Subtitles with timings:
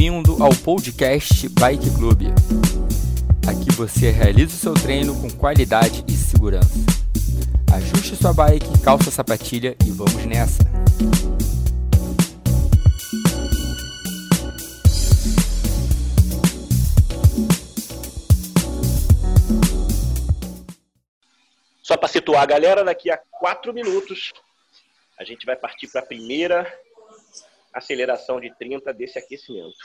[0.00, 2.22] Bem-vindo ao podcast Bike Club.
[3.46, 6.72] Aqui você realiza o seu treino com qualidade e segurança.
[7.70, 10.62] Ajuste sua bike, calça a sapatilha e vamos nessa!
[21.82, 24.32] Só para situar a galera, daqui a quatro minutos
[25.18, 26.66] a gente vai partir para a primeira
[27.72, 29.76] aceleração de 30 desse aquecimento.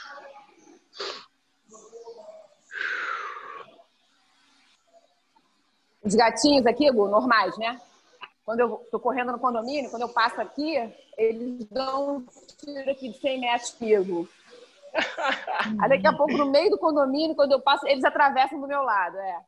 [6.02, 7.80] Os gatinhos aqui, Gu, normais, né?
[8.44, 10.76] Quando eu tô correndo no condomínio, quando eu passo aqui,
[11.18, 12.26] eles dão um
[12.58, 14.28] tiro aqui de 100 metros comigo.
[15.82, 18.82] Aí daqui a pouco, no meio do condomínio, quando eu passo, eles atravessam do meu
[18.82, 19.40] lado, é.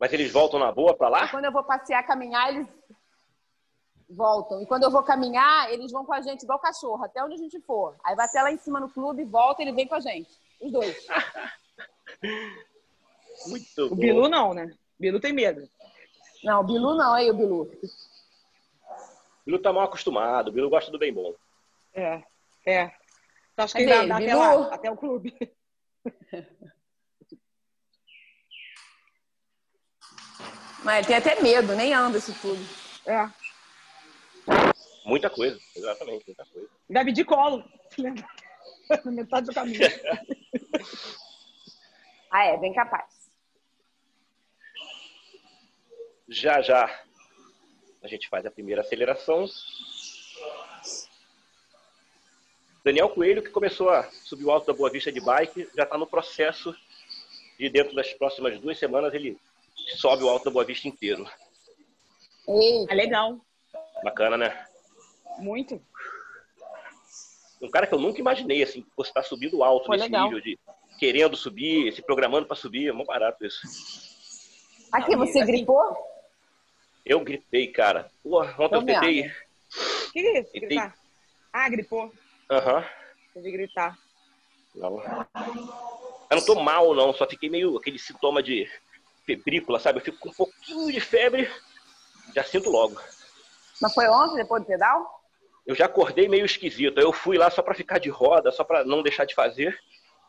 [0.00, 1.24] Mas eles voltam na boa para lá?
[1.26, 2.66] E quando eu vou passear, caminhar, eles
[4.08, 4.62] voltam.
[4.62, 7.38] E quando eu vou caminhar, eles vão com a gente igual cachorro, até onde a
[7.38, 7.96] gente for.
[8.04, 10.30] Aí vai até lá em cima no clube, volta, ele vem com a gente.
[10.60, 11.06] Os dois.
[13.48, 13.96] Muito O bom.
[13.96, 14.72] Bilu não, né?
[14.98, 15.68] O Bilu tem medo.
[16.42, 17.62] Não, o Bilu não, aí o Bilu.
[17.62, 17.70] O
[19.44, 21.34] Bilu tá mal acostumado, o Bilu gosta do bem bom.
[21.94, 22.22] É,
[22.66, 22.90] é.
[23.52, 24.30] Então, acho que ainda dá ele?
[24.30, 25.34] até lá, até o clube.
[30.84, 32.64] Mas ele tem até medo, nem anda isso tudo.
[33.06, 33.28] É.
[35.06, 36.68] Muita coisa, exatamente, muita coisa.
[36.90, 37.64] Deve de colo.
[37.96, 38.12] Na
[39.12, 39.80] metade do caminho.
[42.28, 43.30] Ah, é, bem capaz.
[46.28, 46.84] Já já
[48.02, 49.46] a gente faz a primeira aceleração.
[52.84, 55.96] Daniel Coelho, que começou a subir o alto da Boa Vista de bike, já está
[55.96, 56.76] no processo
[57.58, 59.38] de dentro das próximas duas semanas ele
[59.96, 61.26] sobe o alto da Boa Vista inteiro.
[62.46, 63.40] Ei, É legal.
[64.04, 64.66] Bacana, né?
[65.38, 65.80] Muito.
[67.60, 70.24] Um cara que eu nunca imaginei, assim, que fosse estar subindo alto Pô, nesse legal.
[70.24, 70.58] nível de
[70.98, 73.60] querendo subir, se programando para subir, é muito barato isso.
[74.92, 75.96] aqui você Assim, gripou?
[77.04, 78.10] Eu gripei, cara.
[78.22, 79.22] Pô, ontem eu tentei.
[79.22, 79.32] vendo.
[80.08, 80.52] O que é isso?
[80.52, 80.94] Gritar?
[81.52, 82.12] Ah, gripou.
[82.50, 82.84] Aham.
[83.34, 83.98] Teve que gritar.
[84.74, 85.00] Não.
[86.30, 87.12] Eu não tô mal, não.
[87.14, 88.68] Só fiquei meio aquele sintoma de
[89.24, 89.98] febrícula, sabe?
[89.98, 91.50] Eu fico com um pouquinho de febre,
[92.34, 93.00] já sinto logo.
[93.80, 95.15] Mas foi ontem, depois do pedal?
[95.66, 96.98] Eu já acordei meio esquisito.
[97.00, 99.78] Eu fui lá só pra ficar de roda, só pra não deixar de fazer.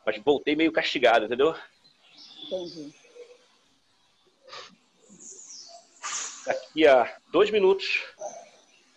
[0.05, 1.55] Mas voltei meio castigado, entendeu?
[2.45, 2.93] Entendi.
[6.45, 8.03] Daqui a dois minutos,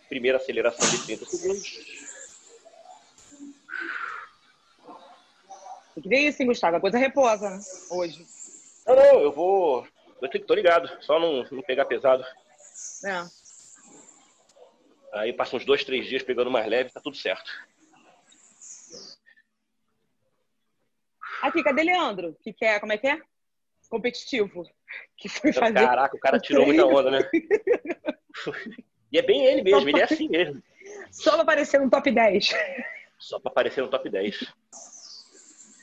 [0.09, 1.71] primeira aceleração de 30 segundos.
[5.95, 6.77] Tem que ver isso, hein, Gustavo?
[6.77, 7.61] A coisa reposa, né?
[7.91, 8.25] Hoje.
[8.87, 9.87] Não, não, eu vou.
[10.23, 12.25] Eu tô- tô ligado, só não, não pegar pesado.
[13.05, 13.27] É.
[15.13, 17.51] Aí passa uns dois, três dias pegando mais leve, tá tudo certo.
[21.43, 22.37] Aqui, cadê Leandro?
[22.43, 23.21] Que quer, como é que é?
[23.89, 24.65] Competitivo.
[25.17, 25.75] Que foi fazer.
[25.75, 27.31] Caraca, o cara tirou muita onda, né?
[29.13, 30.63] E é bem ele mesmo, ele é assim mesmo.
[31.11, 32.51] Só pra aparecer no top 10.
[33.19, 34.55] Só pra aparecer no top 10.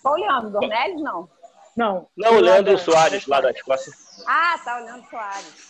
[0.02, 0.52] Qual o Leandro?
[0.52, 1.30] Dornelles, não?
[1.76, 2.09] Não.
[2.16, 3.92] Não, o Leandro Soares, lá da Escócia.
[4.26, 5.66] Ah, tá, o Leandro Soares.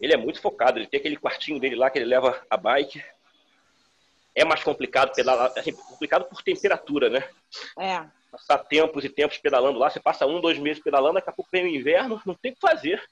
[0.00, 3.02] Ele é muito focado, ele tem aquele quartinho dele lá que ele leva a bike.
[4.34, 7.28] É mais complicado pedalar, assim, complicado por temperatura, né?
[7.78, 8.04] É.
[8.30, 11.50] Passar tempos e tempos pedalando lá, você passa um, dois meses pedalando, daqui a pouco
[11.50, 13.02] vem o inverno, não tem o que fazer.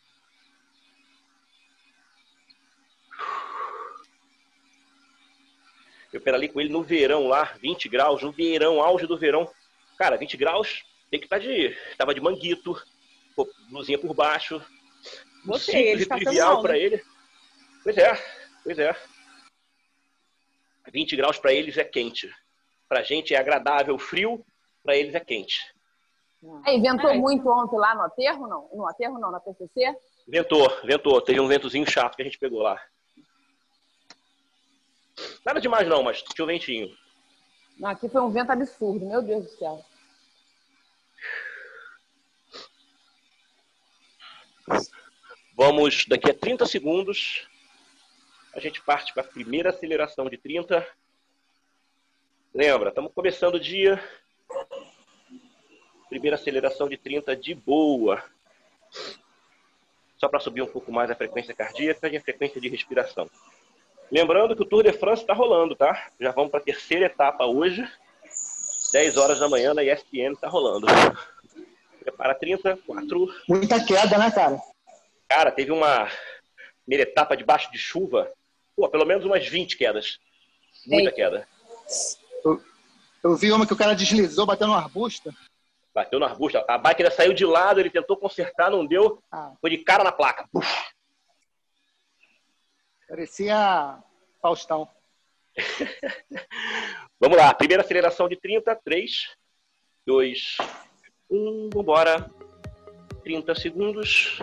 [6.12, 9.51] Eu pedalei com ele no verão lá, 20 graus, no verão, auge do verão.
[9.99, 11.77] Cara, 20 graus, tem que estar de.
[11.97, 12.81] Tava de manguito,
[13.69, 14.62] blusinha por baixo.
[15.44, 16.78] Simples ele e está trivial mal, pra né?
[16.78, 17.05] ele.
[17.82, 18.12] Pois é,
[18.62, 18.97] pois é.
[20.91, 22.31] 20 graus para eles é quente.
[22.88, 24.44] Pra gente é agradável, frio,
[24.83, 25.75] pra eles é quente.
[26.65, 27.19] Aí, ventou Ai.
[27.19, 28.69] muito ontem lá no aterro, não?
[28.72, 29.97] No aterro, não, na PCC?
[30.28, 31.21] Ventou, ventou.
[31.22, 32.81] Teve um ventozinho chato que a gente pegou lá.
[35.45, 36.89] Nada demais não, mas tinha um ventinho.
[37.78, 39.84] Não, aqui foi um vento absurdo, meu Deus do céu.
[45.56, 47.47] Vamos, daqui a 30 segundos,
[48.53, 50.84] a gente parte para a primeira aceleração de 30.
[52.53, 54.03] Lembra, estamos começando o dia.
[56.09, 58.21] Primeira aceleração de 30 de boa.
[60.18, 63.30] Só para subir um pouco mais a frequência cardíaca e a frequência de respiração.
[64.10, 66.09] Lembrando que o Tour de France está rolando, tá?
[66.18, 67.89] Já vamos para a terceira etapa hoje.
[68.92, 70.89] 10 horas da manhã na ESPN está rolando.
[72.01, 74.73] Prepara 30, 4, Muita queda, né, cara?
[75.28, 76.10] Cara, teve uma
[76.84, 78.30] primeira etapa debaixo de chuva,
[78.76, 80.18] pô, pelo menos umas 20 quedas.
[80.86, 81.48] Muita queda.
[82.44, 82.62] Eu,
[83.22, 85.34] eu vi uma que o cara deslizou, bateu no arbusto.
[85.94, 86.59] Bateu no arbusto.
[86.68, 89.22] A bike ainda saiu de lado, ele tentou consertar, não deu.
[89.30, 90.48] Ah, Foi de cara na placa.
[90.53, 90.68] Buf.
[93.09, 94.03] parecia
[94.42, 94.88] Faustão.
[97.20, 99.36] Vamos lá, primeira aceleração de 30, 3,
[100.04, 100.56] 2,
[101.30, 102.30] 1, vambora.
[103.22, 104.38] 30 segundos.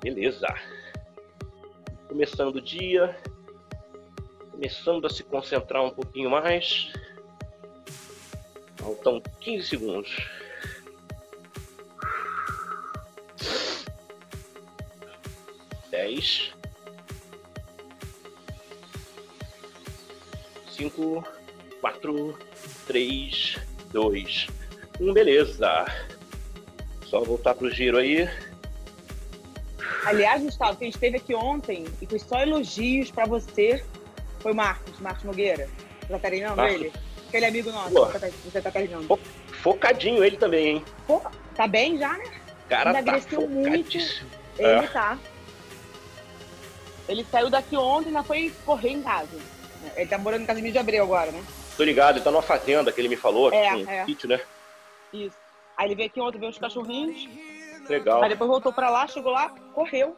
[0.00, 0.46] Beleza.
[2.08, 3.16] Começando o dia.
[4.50, 6.92] Começando a se concentrar um pouquinho mais.
[8.76, 10.16] Faltam 15 segundos.
[15.90, 16.52] Dez.
[20.70, 21.24] Cinco,
[21.80, 22.38] quatro,
[22.86, 23.58] três,
[23.92, 24.46] dois,
[25.00, 25.12] um.
[25.12, 25.86] Beleza.
[27.04, 28.28] Só voltar pro giro aí.
[30.08, 33.84] Aliás, Gustavo, quem esteve aqui ontem e fez só elogios pra você
[34.40, 35.68] foi o Marcos, Marcos Nogueira.
[36.08, 36.74] Tá treinando Marcos.
[36.76, 36.92] ele?
[37.28, 38.10] Aquele amigo nosso Boa.
[38.10, 39.06] que você tá treinando.
[39.06, 39.18] Fo-
[39.62, 40.84] Focadinho ele também, hein?
[41.06, 41.20] Pô,
[41.54, 42.24] tá bem já, né?
[42.70, 43.96] Cara, tá Emagreceu muito.
[43.98, 44.14] Ele
[44.58, 44.82] É.
[44.86, 45.18] tá.
[47.08, 49.38] Ele saiu daqui ontem e ainda foi correr em casa.
[49.96, 51.42] Ele tá morando em Casimiro de Abreu agora, né?
[51.76, 54.04] Tô ligado, ele tá numa fazenda que ele me falou, É, um é.
[54.06, 54.40] sítio, né?
[55.12, 55.36] Isso.
[55.76, 57.28] Aí ele veio aqui ontem ver os cachorrinhos.
[57.88, 58.22] Legal.
[58.22, 60.16] Aí depois voltou pra lá, chegou lá, correu.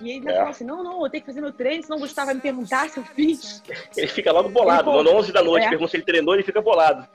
[0.00, 0.36] E ele ainda É.
[0.36, 2.40] falou assim: não, não, eu tenho que fazer meu treino, senão o Gustavo vai me
[2.40, 3.62] perguntar se eu fiz.
[3.96, 4.90] Ele fica logo bolado.
[4.90, 5.68] Ele, pô, No 11 da noite, é.
[5.70, 7.06] pergunta se ele treinou, ele fica bolado.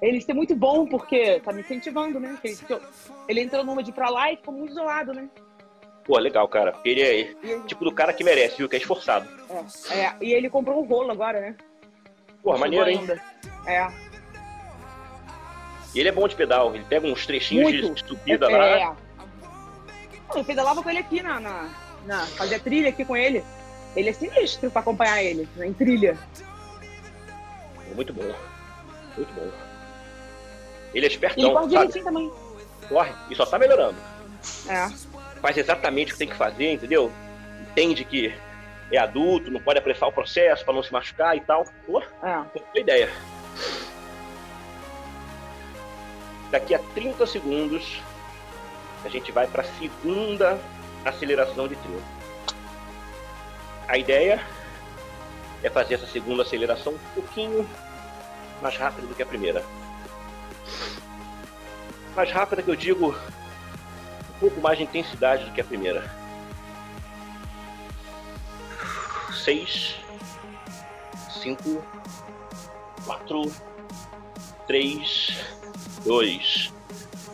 [0.00, 2.38] Ele isso é muito bom, porque tá me incentivando, né?
[2.42, 2.56] Ele,
[3.28, 5.28] ele entrou numa de ir pra lá e ficou muito isolado, né?
[6.04, 6.74] Pô, legal, cara.
[6.84, 8.68] Ele é ele, tipo do cara que merece, viu?
[8.68, 9.26] Que é esforçado.
[9.90, 11.56] é, é, e ele comprou um rolo agora, né?
[12.42, 13.00] Pô, maneiro, hein?
[13.66, 13.86] É.
[15.94, 16.74] E ele é bom de pedal.
[16.74, 18.06] Ele pega uns trechinhos de Muito.
[18.06, 18.96] subida é, lá.
[20.34, 21.68] Eu pedalava com ele aqui na, na,
[22.06, 22.26] na.
[22.26, 23.44] Fazia trilha aqui com ele.
[23.96, 26.18] Ele é sinistro pra acompanhar ele, né, em trilha.
[27.94, 28.34] Muito bom.
[29.16, 29.42] Muito bom.
[29.42, 31.68] Ele é E ele espertão, corre sabe?
[31.68, 32.32] direitinho também.
[32.88, 33.96] Corre e só tá melhorando.
[34.68, 34.88] É.
[35.40, 37.12] Faz exatamente o que tem que fazer, entendeu?
[37.70, 38.34] Entende que
[38.90, 41.64] é adulto, não pode apressar o processo pra não se machucar e tal.
[41.86, 42.78] Pô, É.
[42.78, 43.10] ideia.
[46.50, 48.00] Daqui a 30 segundos,
[49.04, 50.58] a gente vai para a segunda
[51.04, 52.02] aceleração de 30.
[53.86, 54.44] A ideia
[55.62, 57.68] é fazer essa segunda aceleração um pouquinho
[58.62, 59.64] mais rápida do que a primeira.
[62.16, 63.14] Mais rápida que eu digo,
[64.30, 66.10] um pouco mais de intensidade do que a primeira.
[69.44, 69.96] Seis,
[71.42, 71.84] cinco,
[73.04, 73.52] quatro,
[74.66, 75.36] três,
[76.04, 76.72] dois,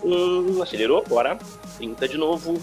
[0.03, 0.63] um.
[0.63, 1.39] Acelerou, bora.
[1.81, 2.61] 30 de novo.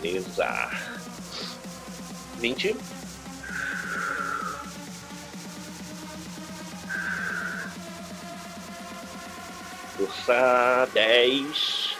[0.00, 0.70] Beleza.
[2.38, 2.76] 20.
[9.96, 11.96] Força 10.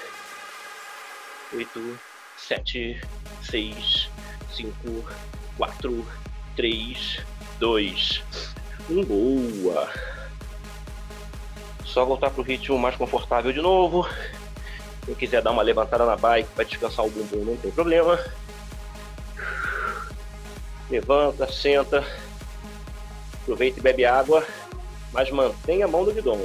[1.52, 1.98] 8,
[2.38, 3.00] 7,
[3.42, 4.08] 6,
[4.54, 5.04] 5,
[5.58, 6.06] 4,
[6.54, 7.20] 3,
[7.58, 8.22] 2,
[8.88, 9.04] 1.
[9.04, 10.09] Boa.
[11.92, 14.08] Só voltar pro ritmo mais confortável de novo.
[15.04, 18.18] Quem quiser dar uma levantada na bike para descansar o bumbum, não tem problema.
[20.88, 22.04] Levanta, senta.
[23.42, 24.46] Aproveita e bebe água,
[25.12, 26.38] mas mantenha a mão no guidão.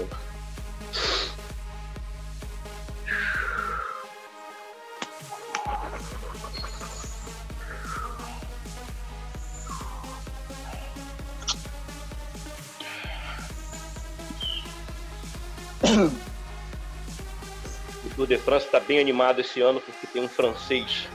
[18.55, 21.09] France está bem animado esse ano porque tem um francês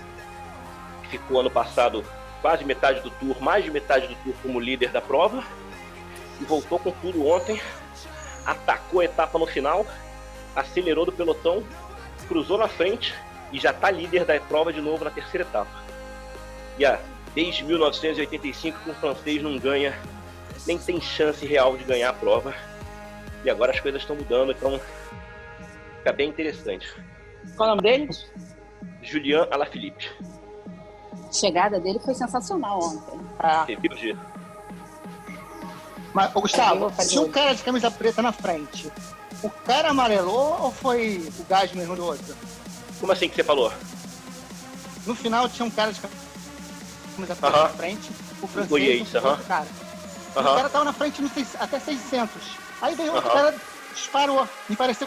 [1.03, 2.05] que ficou ano passado
[2.43, 5.43] quase metade do Tour, mais de metade do Tour como líder da prova
[6.39, 7.59] e voltou com tudo ontem,
[8.45, 9.87] atacou a etapa no final,
[10.55, 11.65] acelerou do pelotão,
[12.29, 13.15] cruzou na frente
[13.51, 15.71] e já está líder da prova de novo na terceira etapa.
[16.79, 17.01] E ah,
[17.35, 19.99] desde 1985 que o francês não ganha,
[20.67, 22.55] nem tem chance real de ganhar a prova.
[23.43, 24.79] E agora as coisas estão mudando, então
[26.01, 26.87] fica bem interessante.
[27.57, 28.09] Qual é o nome dele?
[29.03, 30.09] Julian Alaphilippe.
[31.29, 33.21] A chegada dele foi sensacional ontem.
[33.39, 34.17] Ah, Você viu,
[36.13, 38.91] mas, ô, Gustavo, tinha um cara de camisa preta na frente.
[39.43, 42.37] O cara amarelou ou foi o gás mesmo do outro?
[42.99, 43.73] Como assim que você falou?
[45.07, 47.63] No final tinha um cara de camisa preta Aham.
[47.63, 48.11] na frente,
[48.43, 49.31] o francês O Yates, e o aham.
[49.31, 49.67] outro cara.
[50.31, 52.43] O cara tava na frente no seis- até 600.
[52.83, 53.43] Aí veio outro Aham.
[53.45, 53.57] cara,
[53.95, 54.49] disparou.
[54.69, 55.07] Me pareceu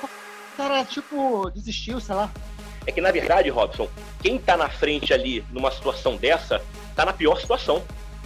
[0.56, 2.32] cara, tipo, desistiu, sei lá.
[2.86, 3.88] É que, na verdade, Robson,
[4.22, 6.62] quem tá na frente ali numa situação dessa,
[6.96, 7.84] tá na pior situação.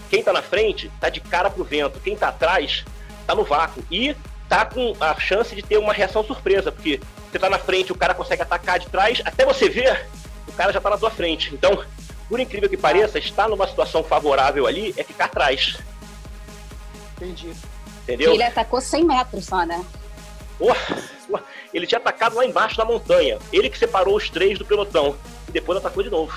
[0.09, 1.99] Quem tá na frente tá de cara pro vento.
[1.99, 2.85] Quem tá atrás
[3.25, 3.83] tá no vácuo.
[3.91, 4.15] E
[4.47, 7.95] tá com a chance de ter uma reação surpresa, porque você tá na frente, o
[7.95, 10.07] cara consegue atacar de trás, até você ver,
[10.47, 11.53] o cara já tá na tua frente.
[11.53, 11.83] Então,
[12.29, 15.77] por incrível que pareça, estar numa situação favorável ali é ficar atrás.
[17.17, 17.51] Entendi.
[18.03, 18.33] Entendeu?
[18.33, 19.83] Ele atacou 100 metros só, né?
[20.57, 20.97] Porra,
[21.73, 23.37] ele tinha atacado lá embaixo da montanha.
[23.51, 25.17] Ele que separou os três do pelotão.
[25.47, 26.33] E depois atacou de novo.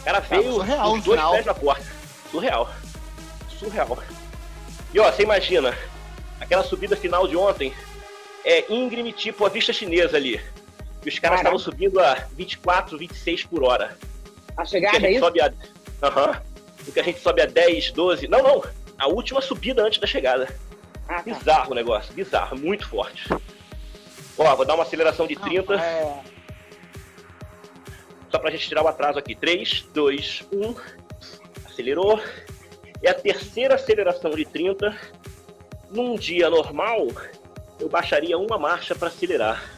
[0.00, 1.86] O cara veio surreal os dois pés na porta.
[2.30, 2.70] Surreal.
[3.58, 3.98] Surreal.
[4.94, 5.76] E ó, você imagina,
[6.40, 7.72] aquela subida final de ontem
[8.44, 10.40] é íngreme tipo a vista chinesa ali.
[11.04, 13.96] E os caras estavam subindo a 24, 26 por hora.
[14.56, 15.20] A chegada a é isso?
[15.20, 15.52] sobe a.
[16.02, 16.42] Aham.
[16.86, 18.28] O que a gente sobe a 10, 12.
[18.28, 18.64] Não, não.
[18.98, 20.48] A última subida antes da chegada.
[21.08, 21.22] Ah, tá.
[21.22, 23.28] Bizarro o negócio, bizarro, muito forte.
[24.38, 26.22] Ó, vou dar uma aceleração de Não, 30, é,
[28.30, 29.34] só pra gente tirar o atraso aqui.
[29.34, 30.74] 3, 2, 1.
[31.66, 32.20] Acelerou.
[33.02, 34.94] É a terceira aceleração de 30.
[35.90, 37.06] Num dia normal,
[37.80, 39.76] eu baixaria uma marcha para acelerar.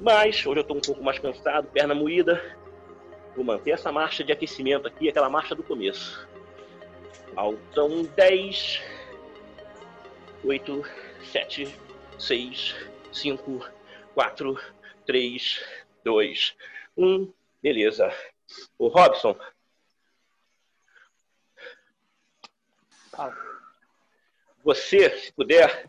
[0.00, 2.42] Mas hoje eu tô um pouco mais cansado, perna moída.
[3.34, 6.26] Vou manter essa marcha de aquecimento aqui, aquela marcha do começo.
[7.34, 8.82] Faltam 10,
[10.42, 10.84] 8,
[11.32, 11.68] 7,
[12.18, 12.74] 6,
[13.16, 13.66] 5,
[14.14, 14.60] 4,
[15.06, 15.64] 3,
[16.04, 16.56] 2,
[16.96, 17.32] 1.
[17.62, 18.12] Beleza.
[18.78, 19.36] O Robson,
[24.62, 25.88] você, se puder,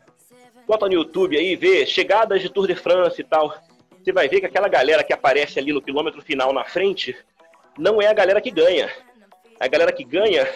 [0.66, 3.54] bota no YouTube aí, vê chegadas de Tour de France e tal.
[4.02, 7.16] Você vai ver que aquela galera que aparece ali no quilômetro final na frente
[7.78, 8.90] não é a galera que ganha.
[9.60, 10.48] A galera que ganha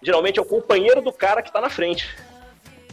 [0.00, 2.08] geralmente é o companheiro do cara que está na frente.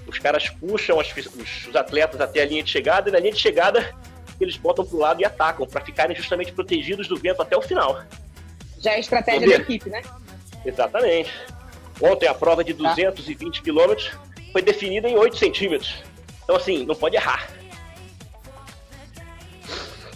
[0.10, 3.32] Os caras puxam as- os, os atletas até a linha de chegada e na linha
[3.34, 3.96] de chegada
[4.42, 8.02] eles botam pro lado e atacam para ficarem justamente protegidos do vento até o final.
[8.80, 10.02] Já é a estratégia da equipe, né?
[10.66, 11.32] Exatamente.
[12.02, 14.12] Ontem a prova de 220 quilômetros
[14.52, 15.96] foi definida em 8 centímetros.
[16.44, 17.50] Então assim, não pode errar.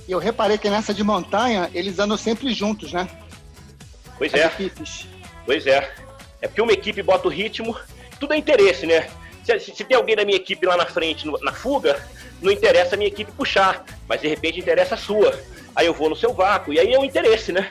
[0.08, 3.08] E eu reparei que nessa de montanha, eles andam sempre juntos, né?
[4.18, 4.46] Pois As é.
[4.46, 5.08] equipes.
[5.46, 5.94] Pois é.
[6.42, 7.78] É porque uma equipe bota o ritmo,
[8.20, 9.10] tudo é interesse, né?
[9.46, 12.02] Se, se- tem alguém da minha equipe lá na frente, no- na fuga,
[12.42, 15.38] não interessa a minha equipe puxar, mas de repente interessa a sua.
[15.76, 17.70] Aí eu vou no seu vácuo, e aí é o interesse, né?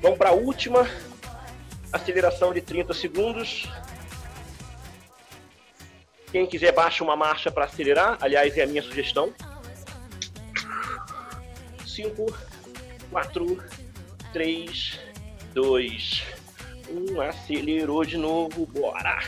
[0.00, 0.88] Vamos para a última
[1.92, 3.68] aceleração de 30 segundos.
[6.30, 9.32] Quem quiser baixa uma marcha para acelerar, aliás, é a minha sugestão.
[11.86, 12.26] 5,
[13.10, 13.64] 4,
[14.32, 15.00] 3,
[15.54, 16.22] 2,
[16.90, 17.20] 1.
[17.20, 19.20] Acelerou de novo, bora.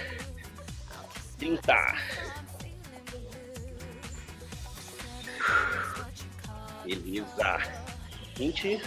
[1.38, 1.75] 30.
[6.85, 7.59] Beleza.
[8.37, 8.81] 20.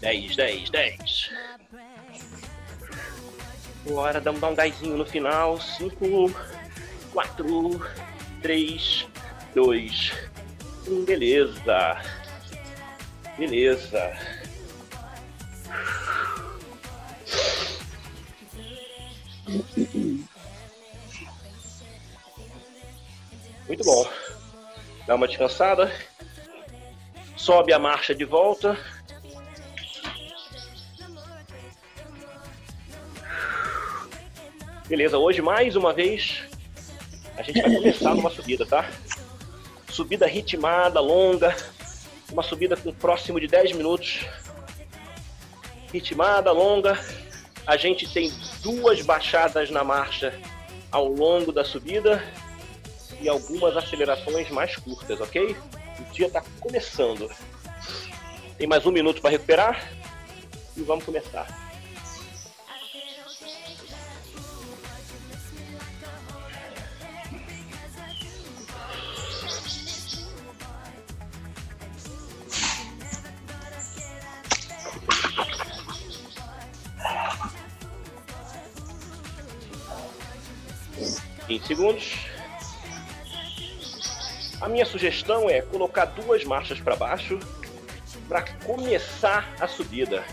[0.00, 1.30] Dez, dez, dez.
[3.86, 5.60] Bora, dá um gásinho no final.
[5.60, 6.34] 5,
[7.12, 7.80] 4,
[8.42, 9.06] 3,
[9.54, 10.12] 2,
[10.86, 11.04] 1.
[11.04, 12.02] Beleza.
[13.38, 14.16] Beleza.
[23.66, 24.08] Muito bom.
[25.06, 25.92] Dá uma descansada.
[27.36, 28.78] Sobe a marcha de volta.
[34.86, 36.42] Beleza, hoje mais uma vez
[37.36, 38.88] a gente vai começar numa subida, tá?
[39.94, 41.56] Subida ritmada, longa,
[42.32, 44.26] uma subida com próximo de 10 minutos.
[45.92, 46.98] Ritmada, longa.
[47.64, 50.36] A gente tem duas baixadas na marcha
[50.90, 52.20] ao longo da subida
[53.20, 55.56] e algumas acelerações mais curtas, ok?
[56.00, 57.30] O dia está começando.
[58.58, 59.92] Tem mais um minuto para recuperar
[60.76, 61.63] e vamos começar.
[81.46, 82.14] Vinte segundos.
[84.60, 87.38] A minha sugestão é colocar duas marchas para baixo
[88.28, 90.24] para começar a subida.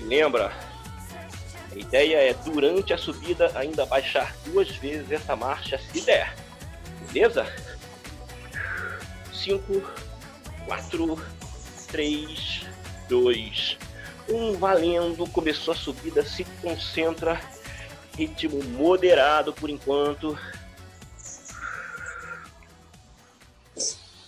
[0.00, 0.50] Lembra,
[1.70, 6.34] a ideia é durante a subida ainda baixar duas vezes essa marcha se der.
[7.12, 7.46] Beleza?
[9.32, 9.82] 5,
[10.66, 11.26] 4,
[11.88, 12.66] 3,
[13.08, 13.78] 2,
[14.30, 17.40] Um valendo, começou a subida, se concentra,
[18.18, 20.36] ritmo moderado por enquanto.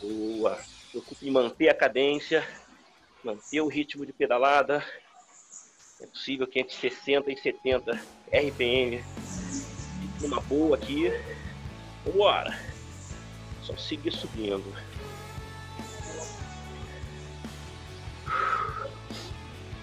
[0.00, 0.60] Boa.
[0.92, 2.46] Preocupe em manter a cadência,
[3.24, 4.84] manter o ritmo de pedalada.
[6.00, 8.00] É possível que entre 60 e 70
[8.32, 9.04] RPM.
[10.22, 11.10] Uma boa aqui.
[12.14, 12.56] Bora!
[13.64, 14.72] Só seguir subindo.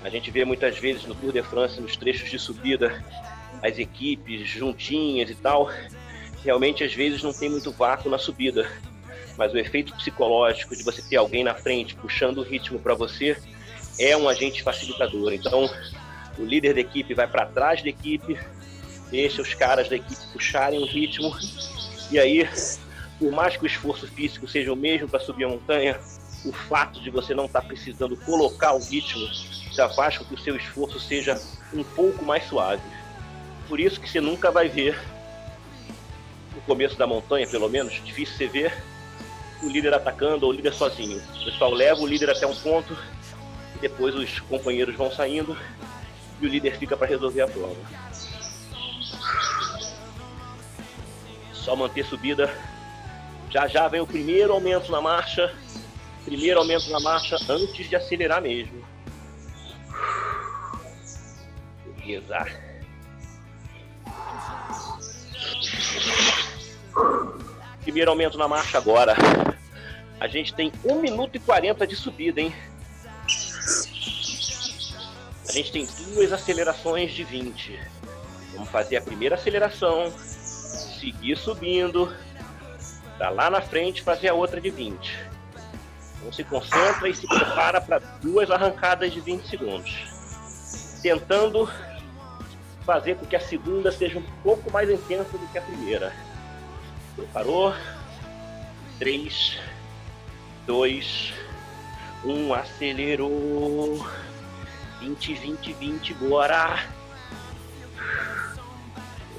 [0.02, 3.04] A gente vê muitas vezes no Tour de France, nos trechos de subida,
[3.68, 5.70] as equipes juntinhas e tal.
[6.44, 8.70] Realmente, às vezes, não tem muito vácuo na subida.
[9.38, 13.38] Mas o efeito psicológico de você ter alguém na frente puxando o ritmo para você
[14.00, 15.34] é um agente facilitador.
[15.34, 15.70] Então,
[16.38, 18.40] o líder da equipe vai para trás da equipe,
[19.12, 21.36] deixa os caras da equipe puxarem o ritmo.
[22.10, 22.48] E aí,
[23.20, 26.00] por mais que o esforço físico seja o mesmo para subir a montanha,
[26.46, 29.28] o fato de você não estar tá precisando colocar o ritmo
[29.72, 31.40] já faz com que o seu esforço seja
[31.74, 32.82] um pouco mais suave.
[33.68, 35.00] Por isso que você nunca vai ver,
[36.56, 38.84] no começo da montanha pelo menos, difícil você ver
[39.62, 41.18] o líder atacando ou o líder sozinho.
[41.18, 42.98] O pessoal leva o líder até um ponto,
[43.76, 45.58] e depois os companheiros vão saindo
[46.42, 47.76] e o líder fica para resolver a prova.
[51.54, 52.54] Só manter subida.
[53.50, 55.54] Já já vem o primeiro aumento na marcha.
[56.26, 58.86] Primeiro aumento na marcha antes de acelerar mesmo.
[61.98, 62.67] Beleza.
[67.82, 69.16] Primeiro aumento na marcha agora.
[70.20, 72.54] A gente tem 1 minuto e 40 de subida, hein?
[75.48, 77.80] A gente tem duas acelerações de 20.
[78.54, 82.14] Vamos fazer a primeira aceleração, seguir subindo,
[83.18, 85.18] para lá na frente fazer a outra de 20.
[86.18, 89.94] Então se concentra e se prepara para duas arrancadas de 20 segundos.
[91.02, 91.70] Tentando
[92.88, 96.14] fazer com que a segunda seja um pouco mais intensa do que a primeira.
[97.18, 97.76] Preparou?
[98.98, 99.60] 3,
[100.66, 101.34] 2,
[102.24, 104.08] 1, acelerou.
[105.02, 106.86] 20, 20, 20, bora!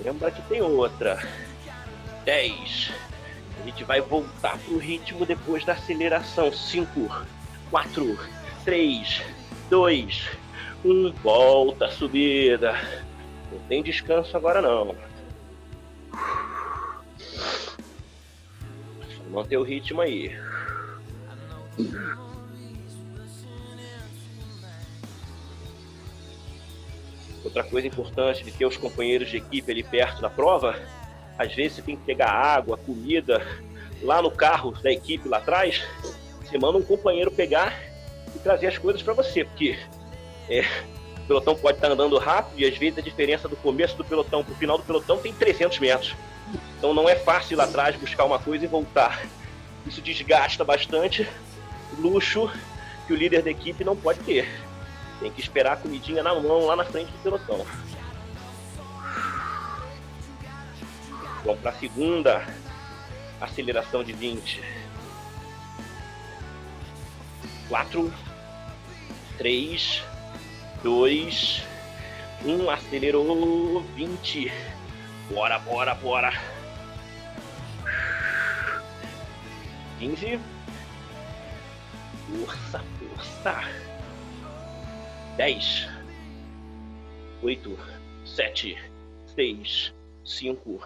[0.04, 1.18] Lembra que tem outra.
[2.26, 2.92] 10.
[3.61, 6.52] A gente vai voltar pro ritmo depois da aceleração.
[6.52, 7.26] 5,
[7.70, 8.18] 4,
[8.64, 9.22] 3,
[9.70, 10.28] 2,
[10.84, 11.12] 1.
[11.22, 13.08] Volta a subida.
[13.52, 14.94] Não tem descanso agora não.
[19.30, 20.38] Manter o ritmo aí.
[27.44, 30.78] Outra coisa importante de ter os companheiros de equipe ali perto da prova,
[31.38, 33.40] às vezes você tem que pegar água, comida
[34.02, 35.82] lá no carro da equipe lá atrás,
[36.40, 37.72] você manda um companheiro pegar
[38.34, 39.78] e trazer as coisas para você, porque
[40.48, 40.64] é,
[41.29, 44.53] pelotão pode estar andando rápido e às vezes a diferença do começo do pelotão para
[44.53, 46.17] o final do pelotão tem 300 metros.
[46.79, 49.23] Então não é fácil ir lá atrás buscar uma coisa e voltar.
[49.87, 51.29] Isso desgasta bastante,
[51.99, 52.51] luxo
[53.07, 54.49] que o líder da equipe não pode ter.
[55.21, 57.67] Tem que esperar a comidinha na mão lá na frente do pelotão.
[61.45, 62.47] Vamos para a segunda
[63.41, 64.62] aceleração de 20.
[67.69, 68.12] 4,
[69.37, 70.03] 3,
[70.83, 71.62] 2,
[72.45, 72.71] 1.
[72.71, 74.53] Acelerou 20.
[75.31, 76.33] Bora, bora, bora.
[79.99, 80.38] 15.
[82.29, 83.88] Força, força.
[85.37, 85.88] 10,
[87.43, 87.79] 8,
[88.25, 88.77] 7,
[89.35, 90.81] 6, 5,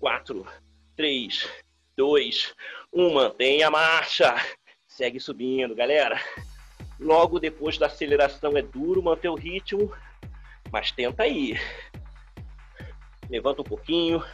[0.00, 0.46] 4,
[0.96, 1.48] 3,
[1.96, 2.54] 2,
[2.92, 3.14] 1.
[3.14, 4.34] Mantenha a marcha.
[4.88, 6.20] Segue subindo, galera.
[6.98, 9.92] Logo depois da aceleração é duro manter o ritmo,
[10.70, 11.58] mas tenta aí.
[13.28, 14.24] Levanta um pouquinho,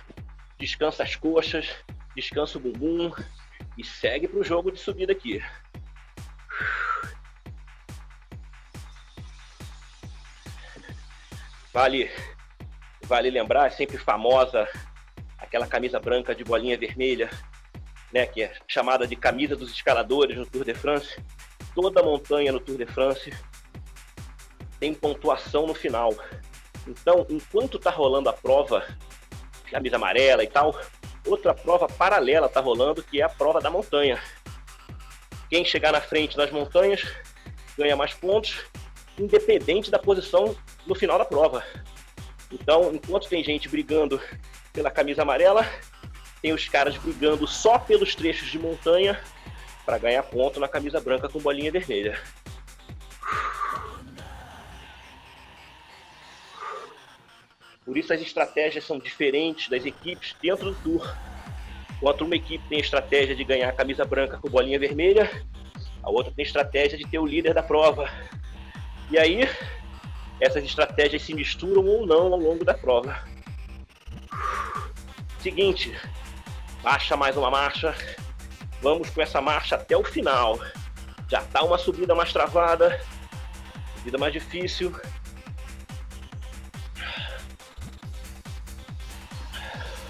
[0.59, 1.69] descansa as coxas,
[2.15, 3.13] descansa o bumbum
[3.77, 5.43] e segue para o jogo de subida aqui.
[11.73, 12.11] Vale,
[13.05, 14.69] vale lembrar, é sempre famosa
[15.39, 17.31] aquela camisa branca de bolinha vermelha,
[18.13, 21.17] né, que é chamada de camisa dos escaladores no Tour de France.
[21.75, 23.33] Toda montanha no Tour de France
[24.79, 26.15] tem pontuação no final.
[26.87, 28.85] Então, enquanto está rolando a prova,
[29.71, 30.79] camisa amarela e tal,
[31.27, 34.21] outra prova paralela está rolando, que é a prova da montanha.
[35.49, 37.07] Quem chegar na frente nas montanhas
[37.77, 38.65] ganha mais pontos,
[39.19, 40.57] independente da posição
[40.87, 41.65] no final da prova.
[42.51, 44.21] Então, enquanto tem gente brigando
[44.73, 45.67] pela camisa amarela,
[46.41, 49.23] tem os caras brigando só pelos trechos de montanha
[49.85, 52.19] para ganhar ponto na camisa branca com bolinha vermelha.
[57.85, 61.17] Por isso as estratégias são diferentes das equipes dentro do tour.
[61.97, 65.31] Enquanto uma equipe tem a estratégia de ganhar a camisa branca com bolinha vermelha,
[66.03, 68.09] a outra tem a estratégia de ter o líder da prova.
[69.11, 69.49] E aí,
[70.41, 73.17] essas estratégias se misturam ou não ao longo da prova.
[75.41, 75.93] Seguinte,
[76.83, 77.95] baixa mais uma marcha.
[78.83, 80.59] Vamos com essa marcha até o final.
[81.29, 83.01] Já tá uma subida mais travada,
[83.97, 84.93] subida mais difícil.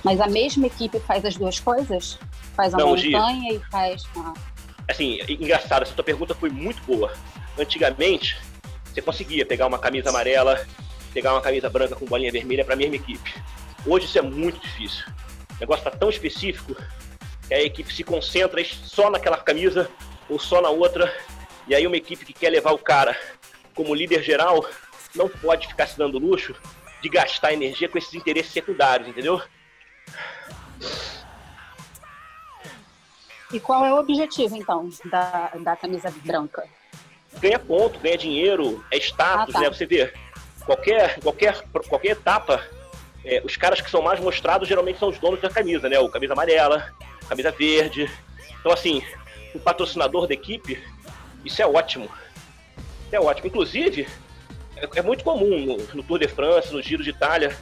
[0.03, 2.19] Mas a mesma equipe faz as duas coisas?
[2.57, 4.05] Faz a Não, montanha e faz.
[4.17, 4.33] Ah.
[4.89, 7.13] Assim, engraçado, essa tua pergunta foi muito boa.
[7.59, 8.41] Antigamente,
[8.87, 10.67] você conseguia pegar uma camisa amarela,
[11.13, 13.35] pegar uma camisa branca com bolinha vermelha para a mesma equipe.
[13.87, 15.05] Hoje isso é muito difícil.
[15.57, 16.75] O negócio está tão específico
[17.53, 19.91] a equipe se concentra só naquela camisa
[20.29, 21.13] ou só na outra.
[21.69, 23.17] E aí uma equipe que quer levar o cara
[23.75, 24.65] como líder geral
[25.15, 26.55] não pode ficar se dando luxo
[27.03, 29.41] de gastar energia com esses interesses secundários, entendeu?
[33.53, 36.65] E qual é o objetivo, então, da, da camisa branca?
[37.39, 39.61] Ganha ponto, ganha dinheiro, é status, Ah, tá.
[39.61, 39.69] né?
[39.69, 40.13] Você vê,
[40.65, 42.65] qualquer, qualquer, qualquer etapa,
[43.25, 45.99] é, os caras que são mais mostrados geralmente são os donos da camisa, né?
[45.99, 46.93] O camisa amarela,
[47.33, 48.11] camisa verde.
[48.61, 49.03] Então, assim,
[49.55, 50.83] o patrocinador da equipe,
[51.45, 52.09] isso é ótimo.
[53.07, 53.49] Isso é ótimo.
[53.49, 54.07] Inclusive,
[54.77, 57.57] é, é muito comum no, no Tour de France, no Giro de Itália,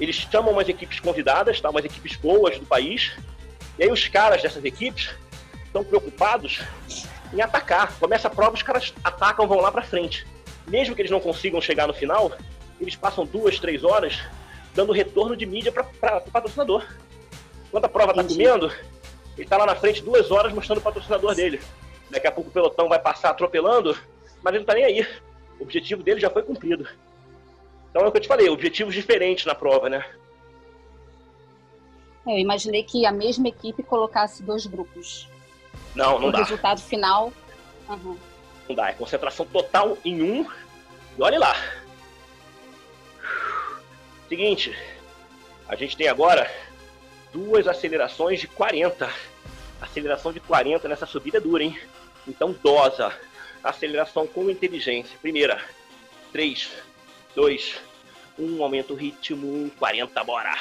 [0.00, 1.70] eles chamam umas equipes convidadas, tá?
[1.70, 3.12] umas equipes boas do país,
[3.78, 5.10] e aí os caras dessas equipes
[5.64, 6.60] estão preocupados
[7.32, 7.96] em atacar.
[7.98, 10.26] Começa a prova, os caras atacam, vão lá pra frente.
[10.66, 12.32] Mesmo que eles não consigam chegar no final,
[12.80, 14.20] eles passam duas, três horas
[14.74, 15.84] dando retorno de mídia para
[16.18, 16.84] o patrocinador.
[17.70, 18.44] Quando a prova tá Entendi.
[18.44, 18.72] comendo,
[19.36, 21.60] ele tá lá na frente duas horas mostrando o patrocinador dele.
[22.10, 23.96] Daqui a pouco o pelotão vai passar atropelando,
[24.42, 25.06] mas ele não tá nem aí.
[25.58, 26.86] O objetivo dele já foi cumprido.
[27.90, 30.04] Então é o que eu te falei, objetivos diferentes na prova, né?
[32.26, 35.28] Eu imaginei que a mesma equipe colocasse dois grupos.
[35.94, 36.38] Não, não o dá.
[36.38, 37.32] resultado final.
[37.88, 38.16] Aham.
[38.68, 38.88] Não dá.
[38.88, 40.50] É concentração total em um.
[41.18, 41.54] E olhe lá.
[44.28, 44.76] Seguinte,
[45.68, 46.50] a gente tem agora
[47.34, 49.12] duas acelerações de 40.
[49.82, 51.76] Aceleração de 40 nessa subida é dura, hein?
[52.28, 53.12] Então dosa.
[53.62, 55.18] Aceleração com inteligência.
[55.20, 55.62] Primeira.
[56.32, 56.70] 3,
[57.34, 57.80] 2,
[58.38, 59.68] 1, aumenta o ritmo.
[59.78, 60.56] 40, bora.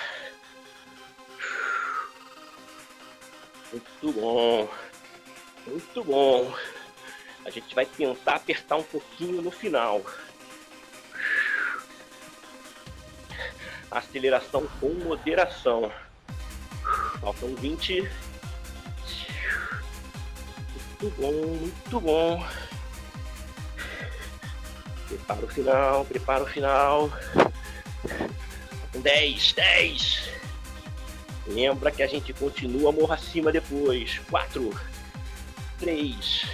[3.72, 4.70] Muito bom.
[5.68, 6.54] Muito bom.
[7.46, 10.02] A gente vai tentar apertar um pouquinho no final.
[13.92, 15.92] Aceleração com moderação.
[17.24, 18.02] Faltam 20.
[21.02, 22.46] Muito bom, muito bom.
[25.08, 27.10] Prepara o final, prepara o final.
[28.04, 30.30] Faltam 10, 10.
[31.48, 34.20] Lembra que a gente continua morra acima depois.
[34.30, 34.78] 4,
[35.80, 36.46] 3,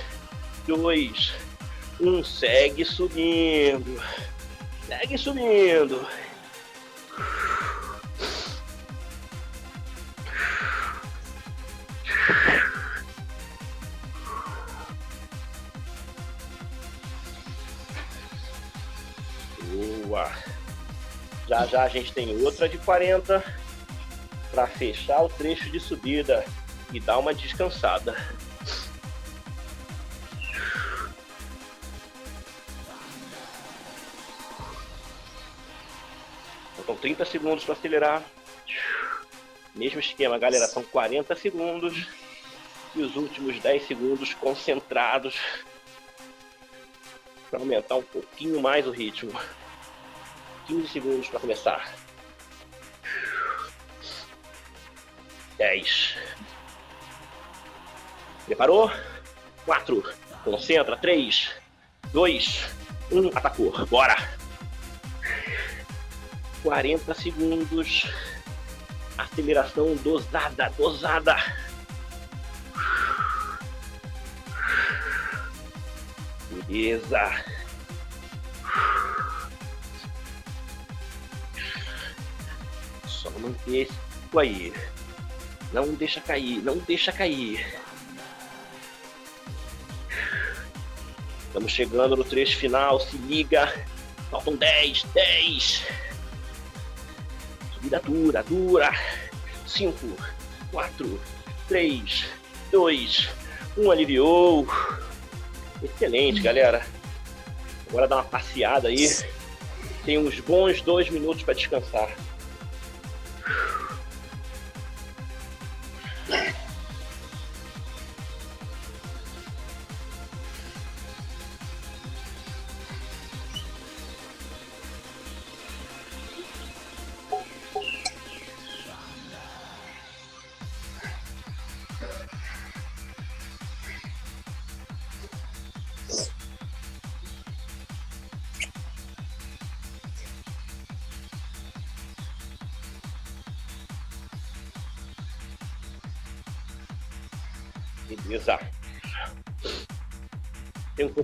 [0.67, 1.33] 2,
[1.99, 2.23] 1.
[2.23, 3.99] Segue subindo.
[4.85, 6.07] Segue subindo.
[21.69, 23.43] Já a gente tem outra de 40
[24.49, 26.43] para fechar o trecho de subida
[26.91, 28.15] e dar uma descansada.
[36.75, 38.23] Faltam 30 segundos para acelerar.
[39.75, 42.07] Mesmo esquema, galera, são 40 segundos
[42.95, 45.35] e os últimos 10 segundos concentrados
[47.51, 49.39] para aumentar um pouquinho mais o ritmo.
[50.69, 51.95] 15 segundos para começar.
[55.57, 56.15] 10.
[58.45, 58.91] Preparou?
[59.65, 60.03] 4.
[60.43, 60.95] Concentra.
[60.95, 61.49] 3,
[62.13, 62.69] 2,
[63.11, 63.27] 1.
[63.35, 63.85] Atacou.
[63.87, 64.15] Bora!
[66.61, 68.05] 40 segundos.
[69.17, 71.35] Aceleração dosada, dosada.
[76.67, 77.58] Beleza.
[83.67, 83.93] Esse
[84.29, 84.73] pico aí.
[85.71, 87.65] Não deixa cair, não deixa cair.
[91.47, 93.85] Estamos chegando no trecho final, se liga.
[94.29, 95.83] Faltam 10, 10.
[97.73, 98.91] Subida dura, dura.
[99.65, 99.97] 5,
[100.71, 101.21] 4,
[101.67, 102.25] 3,
[102.71, 103.29] 2,
[103.77, 103.91] 1.
[103.91, 104.67] Aliviou.
[105.81, 106.85] Excelente, galera.
[107.89, 109.09] Agora dá uma passeada aí.
[110.05, 112.15] tem uns bons dois minutos para descansar.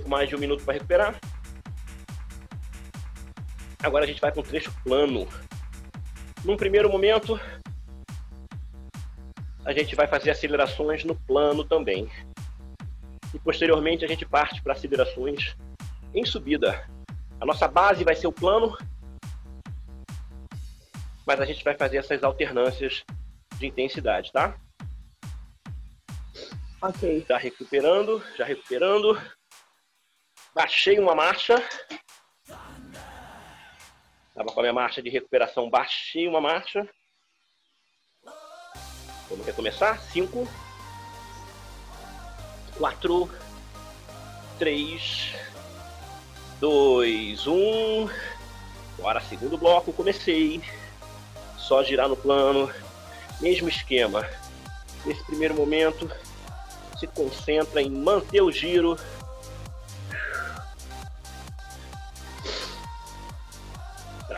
[0.05, 1.19] Pouco mais de um minuto para recuperar.
[3.81, 5.27] Agora a gente vai com o trecho plano.
[6.43, 7.39] Num primeiro momento,
[9.65, 12.09] a gente vai fazer acelerações no plano também.
[13.33, 15.55] E posteriormente a gente parte para acelerações
[16.13, 16.87] em subida.
[17.39, 18.77] A nossa base vai ser o plano,
[21.25, 23.03] mas a gente vai fazer essas alternâncias
[23.57, 24.55] de intensidade, tá?
[26.81, 27.25] Ok.
[27.27, 29.19] Já recuperando, já recuperando.
[30.55, 31.61] Baixei uma marcha.
[34.29, 36.87] Estava com a minha marcha de recuperação, baixei uma marcha.
[39.29, 39.99] Vamos recomeçar.
[39.99, 40.47] 5,
[42.77, 43.29] 4,
[44.57, 45.35] 3,
[46.61, 48.09] 2, 1.
[48.97, 50.61] Bora, segundo bloco, comecei.
[51.57, 52.73] Só girar no plano.
[53.41, 54.25] Mesmo esquema.
[55.05, 56.09] Nesse primeiro momento,
[56.97, 58.95] se concentra em manter o giro.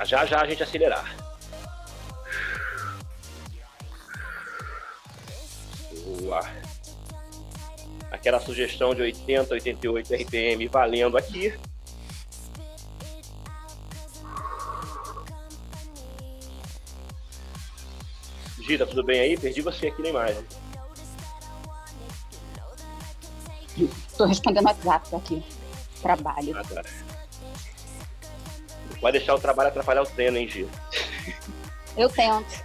[0.08, 1.16] Já já a gente acelerar.
[6.22, 6.42] Boa.
[8.10, 11.54] Aquela sugestão de 80, 88 RPM valendo aqui.
[18.62, 19.38] Gira, tudo bem aí?
[19.38, 20.46] Perdi você aqui na imagem.
[24.18, 25.44] Tô respondendo WhatsApp aqui.
[26.02, 26.58] Trabalho.
[26.58, 27.07] Ah, tá.
[29.00, 30.70] Pode deixar o trabalho atrapalhar o treino, hein, Gil?
[31.96, 32.64] Eu tento.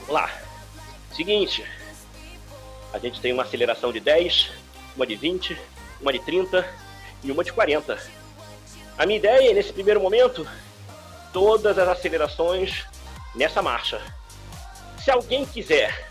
[0.00, 0.30] Vamos lá.
[1.14, 1.64] Seguinte.
[2.92, 4.50] A gente tem uma aceleração de 10,
[4.96, 5.56] uma de 20,
[6.00, 6.68] uma de 30
[7.22, 7.96] e uma de 40.
[8.98, 10.46] A minha ideia, nesse primeiro momento,
[11.32, 12.84] todas as acelerações
[13.34, 14.00] nessa marcha.
[15.02, 16.08] Se alguém quiser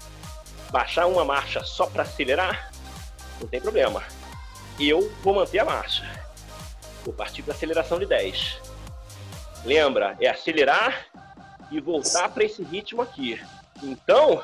[0.71, 2.71] baixar uma marcha só para acelerar,
[3.39, 4.03] não tem problema.
[4.79, 6.03] Eu vou manter a marcha.
[7.03, 8.59] Vou partir para aceleração de 10.
[9.65, 11.07] Lembra, é acelerar
[11.69, 13.41] e voltar para esse ritmo aqui.
[13.83, 14.41] Então,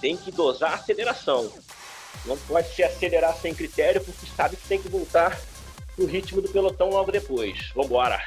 [0.00, 1.50] tem que dosar a aceleração.
[2.26, 5.38] Não pode se acelerar sem critério, porque sabe que tem que voltar
[5.96, 7.70] pro ritmo do pelotão logo depois.
[7.70, 8.24] Vamos embora.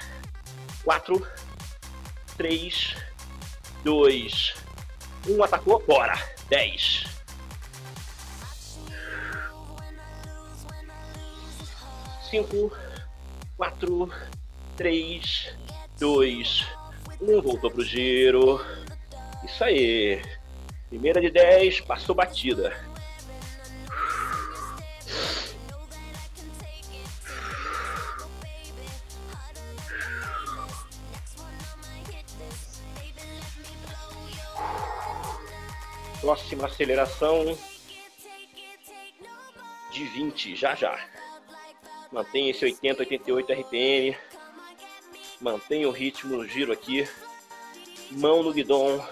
[0.83, 1.27] 4,
[2.37, 2.95] 3,
[3.83, 4.53] 2,
[5.27, 6.17] 1, atacou, bora.
[6.49, 7.05] 10.
[12.31, 12.71] Cinco,
[13.57, 14.09] quatro,
[14.77, 15.53] três,
[15.99, 16.65] dois,
[17.21, 18.65] um, voltou pro giro.
[19.43, 20.21] Isso aí.
[20.87, 22.73] Primeira de 10, passou batida.
[36.21, 37.57] Próxima aceleração
[39.91, 41.10] de 20, já já.
[42.11, 44.17] Mantém esse 80, 88 RPM.
[45.39, 47.07] Mantém o ritmo no giro aqui.
[48.11, 49.03] Mão no guidão.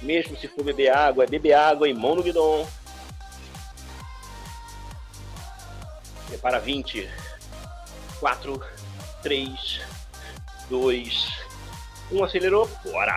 [0.00, 2.66] Mesmo se for beber água, é beber água e mão no guidão.
[6.26, 7.08] Prepara 20.
[8.20, 8.64] 4,
[9.22, 9.80] 3,
[10.70, 11.28] 2,
[12.10, 12.24] 1.
[12.24, 12.66] Acelerou.
[12.84, 13.16] Bora.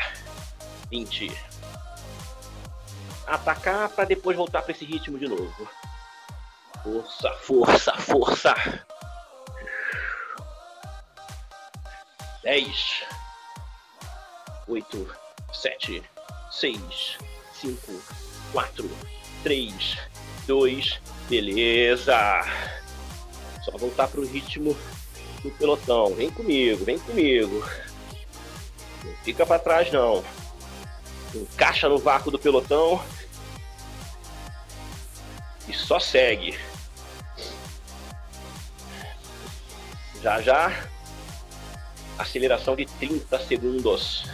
[0.92, 1.32] 20.
[3.26, 5.70] Atacar para depois voltar para esse ritmo de novo.
[6.84, 8.56] Força, força, força.
[12.48, 13.04] 10,
[14.70, 15.16] 8,
[15.52, 16.02] 7,
[16.50, 17.18] 6,
[17.60, 18.02] 5,
[18.54, 18.90] 4,
[19.44, 19.98] 3,
[20.48, 22.16] 2, beleza.
[23.66, 24.78] Só voltar pro ritmo
[25.44, 26.16] do pelotão.
[26.16, 27.70] Vem comigo, vem comigo.
[29.04, 30.24] Não fica para trás não.
[31.36, 33.04] Encaixa no vácuo do pelotão.
[35.68, 36.58] E só segue.
[40.24, 40.97] Já já
[42.18, 44.26] aceleração de 30 segundos.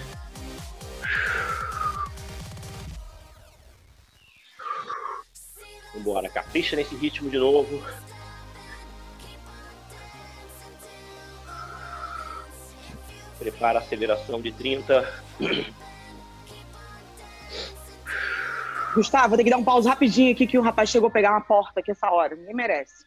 [5.93, 7.81] Vambora, capricha nesse ritmo de novo.
[13.37, 15.23] Prepara a aceleração de 30.
[18.95, 21.31] Gustavo, vou ter que dar um pause rapidinho aqui que o rapaz chegou a pegar
[21.31, 22.35] uma porta aqui essa hora.
[22.35, 23.05] Ninguém merece.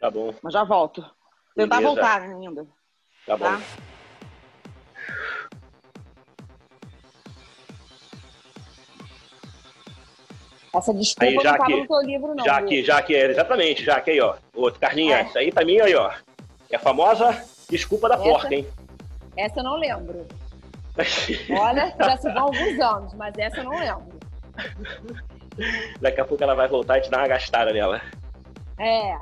[0.00, 0.34] Tá bom.
[0.42, 1.00] Mas já volto.
[1.54, 1.94] Tentar Beleza.
[1.94, 2.66] voltar ainda.
[3.26, 3.44] Tá bom.
[3.44, 3.60] Tá?
[10.74, 12.44] Essa desculpa Aí, não já tava que- no teu livro, não.
[12.44, 12.66] Já Gu.
[12.68, 14.34] que, já que, exatamente, já que aí, ó.
[14.54, 15.22] Outro, Carlinha, É.
[15.24, 16.10] isso aí pra mim aí, ó.
[16.70, 18.24] É a famosa desculpa da Essa?
[18.24, 18.66] porta, hein?
[19.36, 20.26] Essa eu não lembro.
[21.58, 24.18] Olha, já se vão alguns anos, mas essa eu não lembro.
[26.00, 28.00] Daqui a pouco ela vai voltar e te dar uma gastada nela.
[28.78, 29.14] É,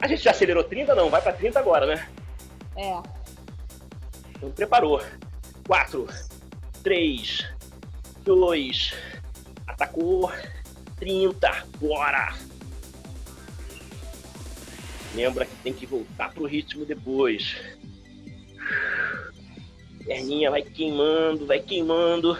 [0.00, 1.08] A gente já acelerou 30, não?
[1.08, 2.06] Vai pra 30 agora, né?
[2.76, 2.96] é.
[4.36, 5.00] Então preparou.
[5.68, 6.08] 4,
[6.82, 7.46] 3,
[8.24, 8.92] 2,
[9.82, 10.32] atacou.
[10.96, 12.34] 30, bora!
[15.14, 17.56] Lembra que tem que voltar pro ritmo depois.
[20.04, 22.38] Perninha vai queimando, vai queimando.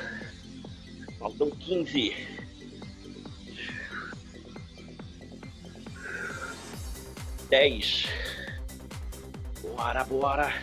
[1.18, 2.14] Faltam 15.
[7.50, 8.06] Dez.
[9.60, 10.54] Bora, bora.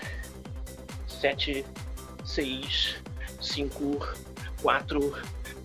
[1.05, 1.65] Sete,
[2.23, 2.95] seis,
[3.41, 3.99] cinco,
[4.61, 5.13] quatro,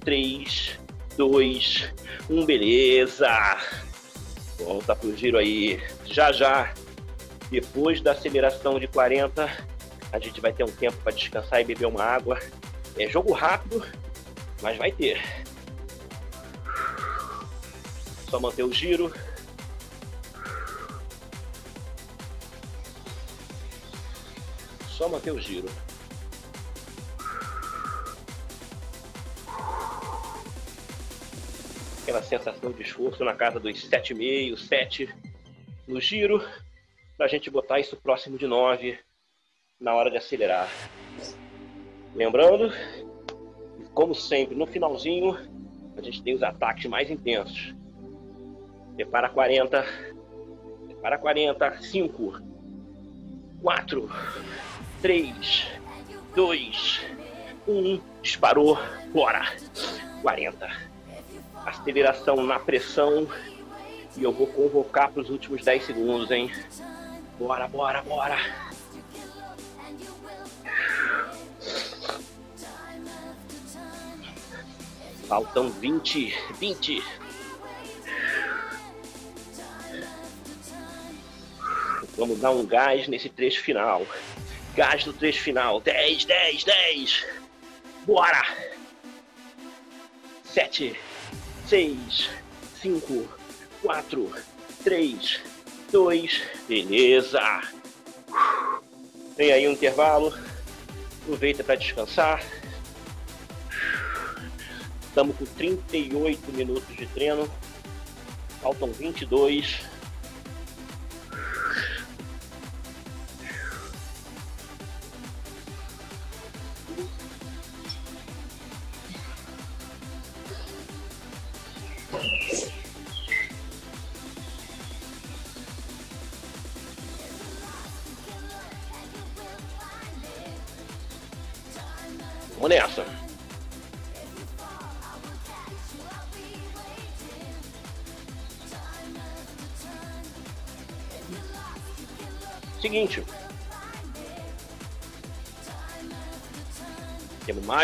[0.01, 0.79] três,
[1.17, 1.93] dois,
[2.29, 3.29] um, beleza.
[4.59, 5.83] Volta pro giro aí.
[6.07, 6.73] Já já,
[7.51, 9.51] depois da aceleração de 40,
[10.13, 12.39] a gente vai ter um tempo para descansar e beber uma água.
[12.97, 13.85] É jogo rápido,
[14.63, 15.21] mas vai ter.
[18.31, 19.13] Só manter o giro.
[24.89, 25.69] Só manter o giro.
[32.15, 35.13] Aquela sensação de esforço na casa dos 7,5, 7
[35.89, 36.41] no giro,
[37.17, 38.97] para a gente botar isso próximo de 9
[39.81, 40.69] na hora de acelerar.
[42.15, 42.73] Lembrando,
[43.93, 45.37] como sempre, no finalzinho,
[45.97, 47.75] a gente tem os ataques mais intensos.
[48.95, 49.85] Prepara 40,
[50.87, 52.43] prepara 40, 5,
[53.61, 54.11] 4,
[55.03, 55.67] 3,
[56.37, 57.01] 2,
[57.67, 58.79] 1, disparou,
[59.13, 59.43] bora!
[60.23, 60.94] 40.
[61.67, 63.29] Aceleração na pressão.
[64.17, 66.51] E eu vou convocar para os últimos 10 segundos, hein?
[67.39, 68.39] Bora, bora, bora!
[75.27, 77.03] Faltam 20, 20.
[82.17, 84.07] Vamos dar um gás nesse trecho final.
[84.77, 85.81] Gás no trecho final.
[85.81, 87.27] 10, 10, 10.
[88.07, 88.43] Bora!
[90.45, 90.97] 7,
[91.69, 92.31] 6,
[92.83, 93.29] 5,
[93.83, 94.33] 4,
[94.85, 95.41] 3,
[95.91, 96.43] 2.
[96.69, 97.41] Beleza!
[99.37, 100.35] Tem aí um intervalo.
[101.23, 102.45] Aproveita para descansar.
[105.09, 107.49] Estamos com 38 minutos de treino.
[108.61, 109.81] Faltam 22.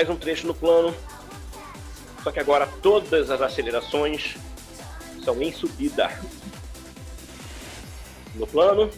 [0.00, 0.96] Mais um trecho no plano.
[2.24, 4.34] Só que agora todas as acelerações
[5.22, 6.08] são em subida.
[8.34, 8.90] No plano,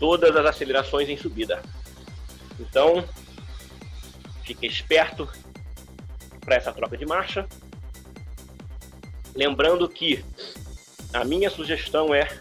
[0.00, 1.62] todas as acelerações em subida.
[2.58, 3.08] Então,
[4.42, 5.28] fique esperto
[6.40, 7.46] para essa troca de marcha.
[9.32, 10.24] Lembrando que
[11.12, 12.36] a minha sugestão é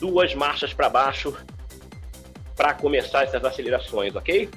[0.00, 1.36] duas marchas para baixo
[2.56, 4.50] para começar essas acelerações, ok?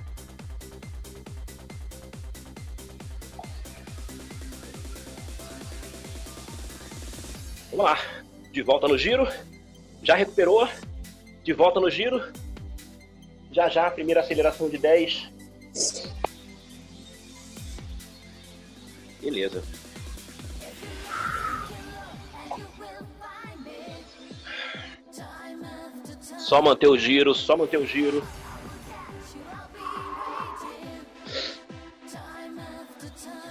[7.79, 9.25] Vamos lá, de volta no giro,
[10.03, 10.67] já recuperou,
[11.45, 12.21] de volta no giro,
[13.53, 15.31] já já, primeira aceleração de 10.
[19.21, 19.63] Beleza.
[26.37, 28.27] Só manter o giro, só manter o giro.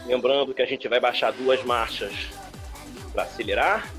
[0.05, 2.13] Lembrando que a gente vai baixar duas marchas
[3.15, 3.98] para acelerar.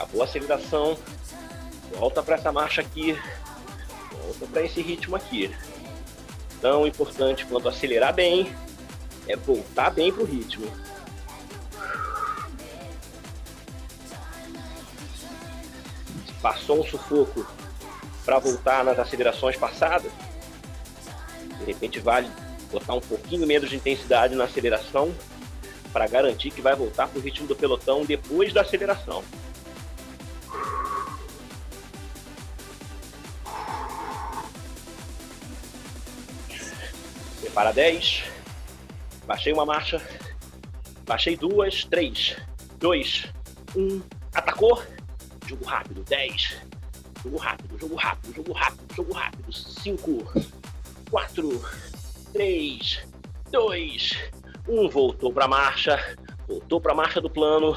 [0.00, 0.96] Acabou a aceleração.
[1.98, 3.18] Volta para essa marcha aqui.
[4.10, 5.54] Volta para esse ritmo aqui.
[6.58, 8.50] Tão importante quanto acelerar bem
[9.28, 10.66] é voltar bem pro ritmo.
[16.40, 17.46] Passou um sufoco
[18.24, 20.10] para voltar nas acelerações passadas,
[21.58, 22.30] de repente vale
[22.72, 25.12] botar um pouquinho menos de intensidade na aceleração
[25.92, 29.22] para garantir que vai voltar para o ritmo do pelotão depois da aceleração.
[37.60, 38.24] Prepara 10.
[39.26, 40.00] Baixei uma marcha.
[41.06, 42.34] Baixei duas, três,
[42.78, 43.26] dois,
[43.76, 44.00] um.
[44.34, 44.82] Atacou.
[45.46, 46.02] Jogo rápido.
[46.04, 46.56] 10.
[47.22, 49.52] Jogo rápido, jogo rápido, jogo rápido, jogo rápido.
[49.52, 50.32] 5,
[51.10, 51.64] 4,
[52.32, 53.06] 3,
[53.52, 54.18] 2,
[54.66, 54.88] 1.
[54.88, 56.16] Voltou para a marcha.
[56.48, 57.76] Voltou para a marcha do plano.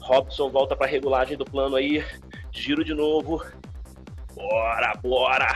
[0.00, 2.04] Robson volta para a regulagem do plano aí.
[2.50, 3.40] Giro de novo.
[4.34, 5.54] Bora, bora.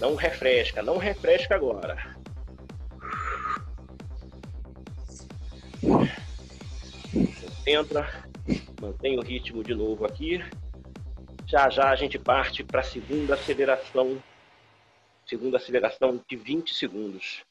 [0.00, 2.16] Não refresca, não refresca agora.
[7.66, 8.24] Entra,
[8.80, 10.42] mantém o ritmo de novo aqui.
[11.46, 14.22] Já já a gente parte para a segunda aceleração.
[15.26, 17.44] Segunda aceleração de 20 segundos.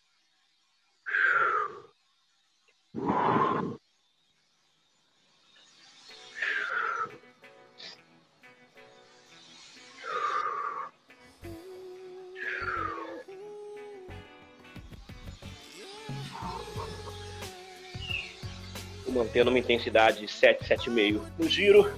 [19.08, 21.92] Mantendo uma intensidade 7, 7,5 no giro,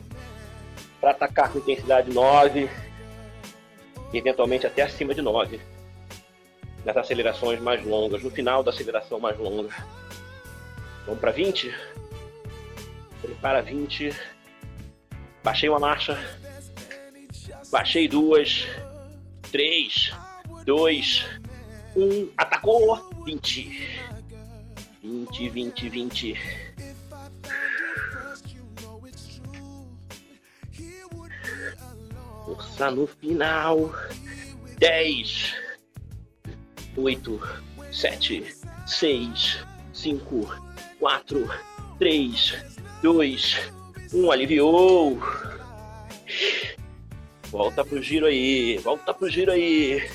[1.00, 2.70] para atacar com intensidade 9,
[4.14, 5.60] eventualmente até acima de 9,
[6.86, 9.70] nas acelerações mais longas, no final da aceleração mais longa.
[11.06, 11.74] Vamos para 20.
[13.22, 14.16] Prepara 20.
[15.44, 16.18] Baixei uma marcha.
[17.72, 18.68] Baixei duas.
[19.52, 20.12] Três.
[20.66, 21.26] Dois.
[21.96, 22.30] Um.
[22.38, 23.10] Atacou.
[23.26, 24.21] 20.
[25.12, 26.38] 20, 20, 20.
[32.46, 33.94] Força no final.
[34.80, 35.54] 10,
[36.96, 37.42] 8,
[37.92, 38.56] 7,
[38.88, 40.62] 6, 5,
[41.00, 41.50] 4,
[42.00, 42.56] 3,
[43.04, 43.72] 2,
[44.14, 44.32] 1.
[44.32, 45.20] Aliviou.
[47.50, 48.78] Volta pro giro aí.
[48.78, 50.10] Volta pro giro aí.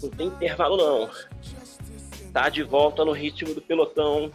[0.00, 1.10] Não tem intervalo não.
[2.36, 4.30] Tá de volta no ritmo do pelotão.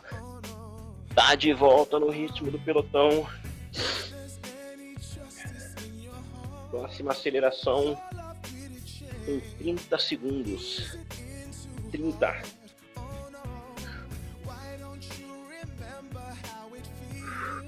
[1.14, 3.30] Tá de volta no ritmo do pelotão.
[6.72, 7.96] Próxima aceleração
[9.28, 10.98] em 30 segundos.
[11.92, 12.42] 30.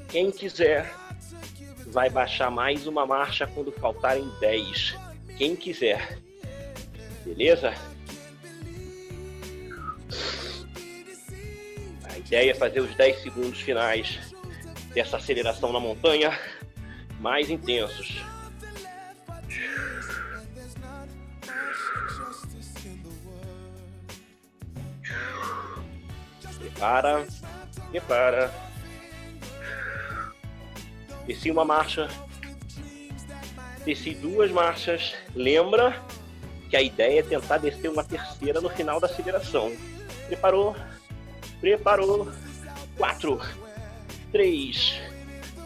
[0.09, 0.91] Quem quiser
[1.91, 4.97] vai baixar mais uma marcha quando faltarem 10.
[5.37, 6.17] Quem quiser.
[7.23, 7.92] Beleza?
[12.33, 14.19] Ideia é fazer os 10 segundos finais
[14.91, 16.35] dessa aceleração na montanha
[17.19, 18.23] mais intensos.
[26.57, 27.27] Prepara,
[27.91, 28.51] prepara.
[31.27, 32.09] Desci uma marcha,
[33.85, 35.13] desci duas marchas.
[35.35, 36.01] Lembra
[36.67, 39.71] que a ideia é tentar descer uma terceira no final da aceleração.
[40.25, 40.75] Preparou?
[41.63, 42.29] Preparou.
[42.97, 43.39] 4,
[44.33, 45.01] 3,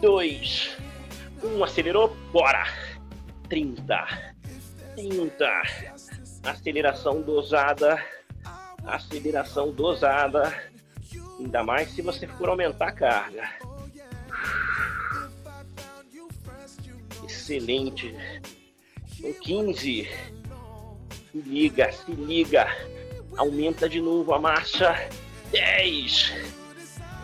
[0.00, 0.76] 2,
[1.42, 1.64] 1.
[1.64, 2.16] Acelerou.
[2.32, 2.64] Bora.
[3.48, 4.32] 30.
[4.94, 5.62] 30.
[6.44, 8.00] Aceleração dosada.
[8.86, 10.56] Aceleração dosada.
[11.40, 13.50] Ainda mais se você for aumentar a carga.
[17.24, 18.14] Excelente.
[19.20, 20.08] Com 15.
[21.32, 22.68] Se liga, se liga.
[23.36, 24.94] Aumenta de novo a marcha.
[25.50, 26.32] 10.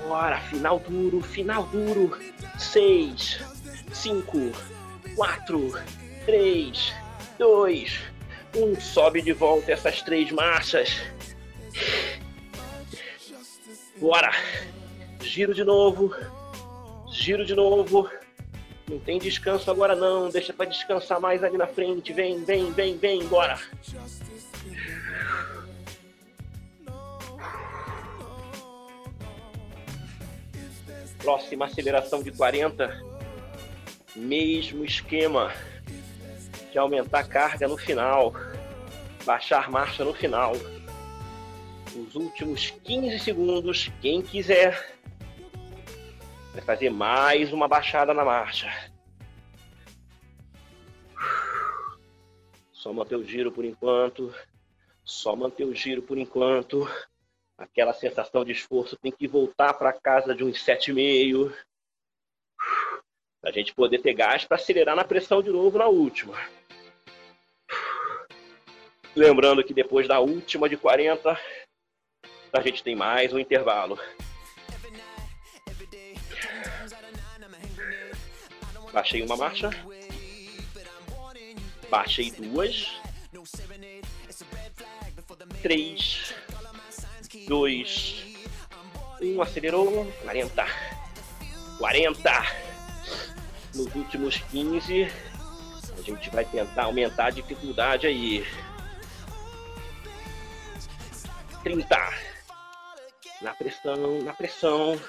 [0.06, 2.18] Bora, final duro, final duro.
[2.58, 3.40] 6,
[3.92, 4.52] 5,
[5.16, 5.82] 4,
[6.24, 6.92] 3,
[7.38, 8.00] 2,
[8.56, 8.80] 1.
[8.80, 11.00] Sobe de volta essas três marchas.
[13.96, 14.32] Bora.
[15.20, 16.14] Giro de novo.
[17.10, 18.08] Giro de novo.
[18.88, 20.28] Não tem descanso agora não.
[20.28, 22.12] Deixa para descansar mais ali na frente.
[22.12, 23.26] Vem, vem, vem, vem.
[23.26, 23.58] Bora.
[31.24, 33.02] Próxima aceleração de 40.
[34.14, 35.50] Mesmo esquema
[36.70, 38.34] de aumentar a carga no final.
[39.24, 40.52] Baixar marcha no final.
[41.96, 44.98] Os últimos 15 segundos, quem quiser,
[46.52, 48.70] vai fazer mais uma baixada na marcha.
[52.70, 54.30] Só manter o giro por enquanto.
[55.02, 56.86] Só manter o giro por enquanto.
[57.56, 61.54] Aquela sensação de esforço tem que voltar para casa de uns 7,5.
[63.40, 66.34] Para a gente poder ter gás para acelerar na pressão de novo na última.
[69.14, 71.38] Lembrando que depois da última de 40,
[72.52, 73.98] a gente tem mais um intervalo.
[78.92, 79.70] Baixei uma marcha.
[81.88, 83.00] Baixei duas.
[85.62, 86.23] Três.
[87.46, 88.24] Dois.
[89.20, 89.40] Um.
[89.40, 90.10] Acelerou.
[90.22, 90.66] 40.
[91.78, 92.46] 40.
[93.74, 95.10] Nos últimos 15.
[95.98, 98.46] A gente vai tentar aumentar a dificuldade aí.
[101.62, 102.14] 30.
[103.40, 105.00] Na pressão, na pressão.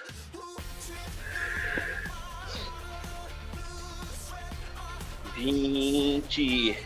[5.36, 6.78] Vinte.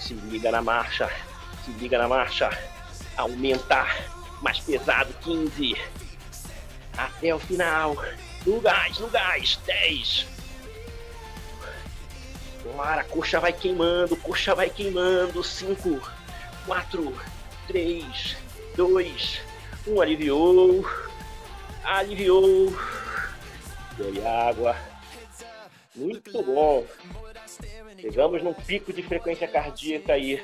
[0.00, 1.10] Se liga na marcha.
[1.64, 2.50] Se liga na marcha.
[3.16, 4.13] Aumentar.
[4.44, 5.10] Mais pesado.
[5.22, 5.74] 15.
[6.98, 7.96] Até o final.
[8.44, 9.58] No gás, no gás.
[9.64, 10.26] 10.
[12.62, 15.42] Bora, coxa vai queimando, coxa vai queimando.
[15.42, 15.98] 5,
[16.66, 17.20] 4,
[17.66, 18.36] 3,
[18.76, 19.40] 2,
[19.86, 20.00] 1.
[20.02, 20.86] Aliviou.
[21.82, 22.76] Aliviou.
[23.96, 24.76] Bebe água.
[25.94, 26.86] Muito bom.
[27.98, 30.42] Chegamos num pico de frequência cardíaca aí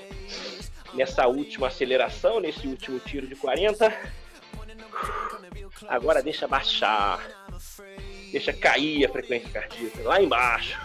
[0.95, 3.93] nessa última aceleração, nesse último tiro de 40.
[5.89, 7.21] Agora deixa baixar.
[8.33, 10.79] Deixa cair a frequência cardíaca lá embaixo.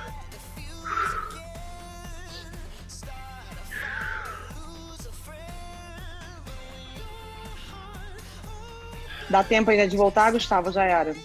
[9.30, 10.72] Dá tempo ainda de voltar, Gustavo?
[10.72, 11.16] Já era.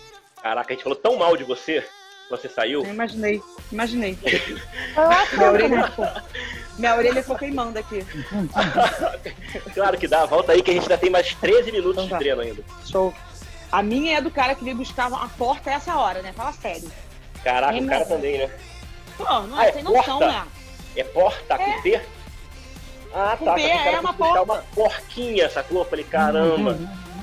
[0.42, 1.84] Caraca, a gente falou tão mal de você.
[2.30, 2.84] Você saiu?
[2.84, 4.16] Eu imaginei, imaginei.
[5.42, 6.06] orelha ficou,
[6.80, 8.04] minha orelha ficou queimando aqui.
[9.74, 10.24] claro que dá.
[10.26, 12.16] Volta aí que a gente ainda tem mais 13 minutos Então tá.
[12.18, 12.64] de treino ainda.
[12.84, 13.14] Show.
[13.70, 16.32] A minha é do cara que veio buscar a porta essa hora, né?
[16.32, 16.90] Fala sério.
[17.44, 18.14] Caraca, o cara mesmo.
[18.14, 18.50] também, né?
[19.16, 20.26] Pô, não Ah, é é sem noção, porta?
[20.32, 20.46] né?
[20.96, 22.00] É porta com P?
[23.14, 23.54] Ah, Com tá.
[23.54, 24.42] P, era é uma porta.
[24.42, 25.78] uma porquinha, sacou?
[25.78, 26.78] Eu Falei, caramba.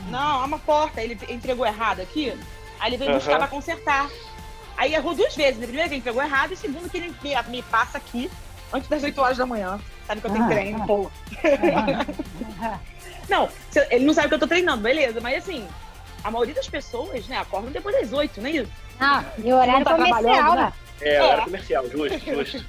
[0.09, 1.01] Não, é uma porta.
[1.01, 2.33] Ele entregou errado aqui.
[2.79, 4.09] Aí ele veio buscar pra consertar.
[4.77, 5.57] Aí errou duas vezes.
[5.57, 5.65] né?
[5.65, 8.29] Primeiro que ele entregou errado e segundo que ele me, me passa aqui
[8.73, 9.79] antes das 8 horas da manhã.
[10.05, 10.47] Sabe que eu tenho Ah.
[10.47, 11.11] treino, pô.
[13.29, 15.19] Não, se- ele não sabe que eu tô treinando, beleza.
[15.19, 15.67] Mas assim,
[16.23, 18.71] a maioria das pessoas, né, acordam depois das 8, não é isso?
[18.99, 20.73] Ah, e horário Não tá comercial, trabalhando, né?
[21.01, 21.15] É, É.
[21.15, 22.65] era comercial, justo, justo.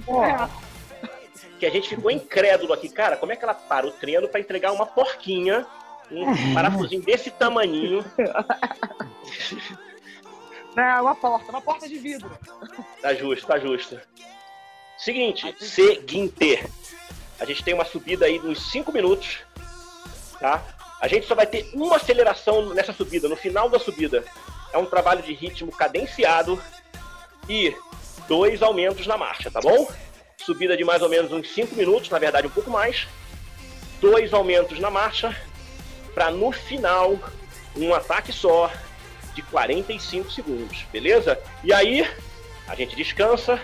[1.60, 3.16] Que a gente ficou incrédulo aqui, cara.
[3.16, 5.64] Como é que ela para o treino pra entregar uma porquinha,
[6.10, 6.24] um
[6.54, 8.04] parafusinho desse tamaninho?
[10.74, 12.30] Não, uma porta, uma porta de vidro.
[13.00, 14.00] Tá justo, tá justo.
[14.98, 16.68] Seguinte, seguinte.
[17.38, 19.38] A gente tem uma subida aí de uns 5 minutos,
[20.40, 20.60] tá?
[21.00, 24.24] A gente só vai ter uma aceleração nessa subida, no final da subida.
[24.72, 26.60] É um trabalho de ritmo cadenciado
[27.48, 27.72] e
[28.26, 29.88] dois aumentos na marcha, tá bom?
[30.36, 33.06] Subida de mais ou menos uns 5 minutos, na verdade um pouco mais.
[34.00, 35.34] Dois aumentos na marcha,
[36.12, 37.16] para no final
[37.76, 38.68] um ataque só
[39.32, 41.40] de 45 segundos, beleza?
[41.62, 42.04] E aí
[42.66, 43.62] a gente descansa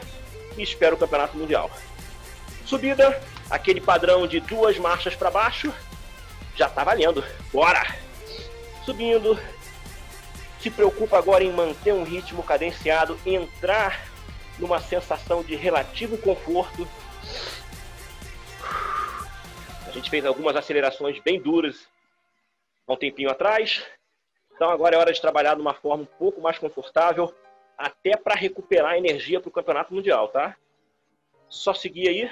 [0.57, 1.70] e espera o campeonato mundial.
[2.64, 5.72] Subida, aquele padrão de duas marchas para baixo,
[6.57, 7.24] já tá valendo.
[7.52, 7.82] Bora!
[8.84, 9.38] Subindo.
[10.61, 14.09] Se preocupa agora em manter um ritmo cadenciado, entrar
[14.59, 16.88] numa sensação de relativo conforto.
[19.86, 21.86] A gente fez algumas acelerações bem duras
[22.86, 23.84] há um tempinho atrás.
[24.55, 27.34] Então agora é hora de trabalhar de uma forma um pouco mais confortável,
[27.77, 30.57] até para recuperar energia para o campeonato mundial, tá?
[31.49, 32.31] Só seguir aí.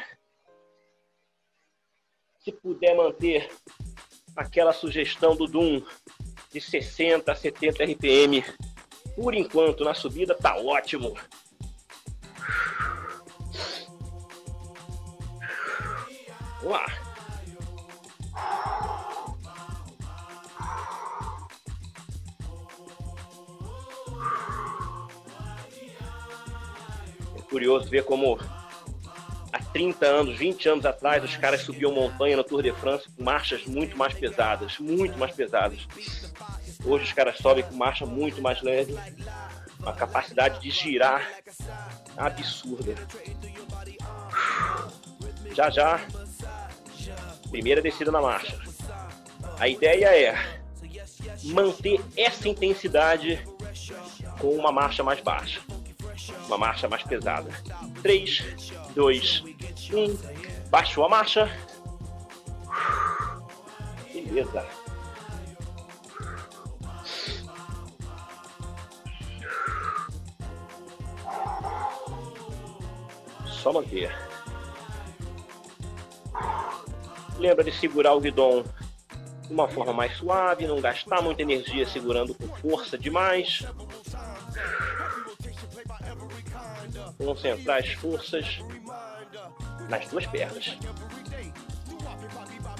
[2.38, 3.50] Se puder manter
[4.36, 5.82] aquela sugestão do Doom
[6.50, 8.44] de 60 a 70 RPM
[9.14, 11.14] por enquanto na subida, tá ótimo.
[16.62, 17.01] Vamos lá.
[27.52, 28.38] Curioso ver como
[29.52, 33.22] há 30 anos, 20 anos atrás, os caras subiam montanha no Tour de France com
[33.22, 35.86] marchas muito mais pesadas, muito mais pesadas.
[36.84, 38.96] Hoje os caras sobem com marcha muito mais leve,
[39.78, 41.28] uma capacidade de girar
[42.16, 42.94] absurda.
[45.54, 46.00] Já já,
[47.50, 48.58] primeira descida na marcha.
[49.58, 50.62] A ideia é
[51.44, 53.44] manter essa intensidade
[54.40, 55.60] com uma marcha mais baixa,
[56.46, 57.50] uma marcha mais pesada.
[58.02, 58.44] 3,
[58.94, 59.44] 2,
[59.92, 60.68] 1.
[60.70, 61.50] Baixou a marcha,
[64.32, 64.66] Beleza.
[73.46, 74.10] Só manter.
[77.38, 78.64] Lembra de segurar o guidão
[79.46, 83.66] de uma forma mais suave, não gastar muita energia segurando com força demais.
[87.18, 88.58] Concentrar as forças
[89.88, 90.76] nas duas pernas.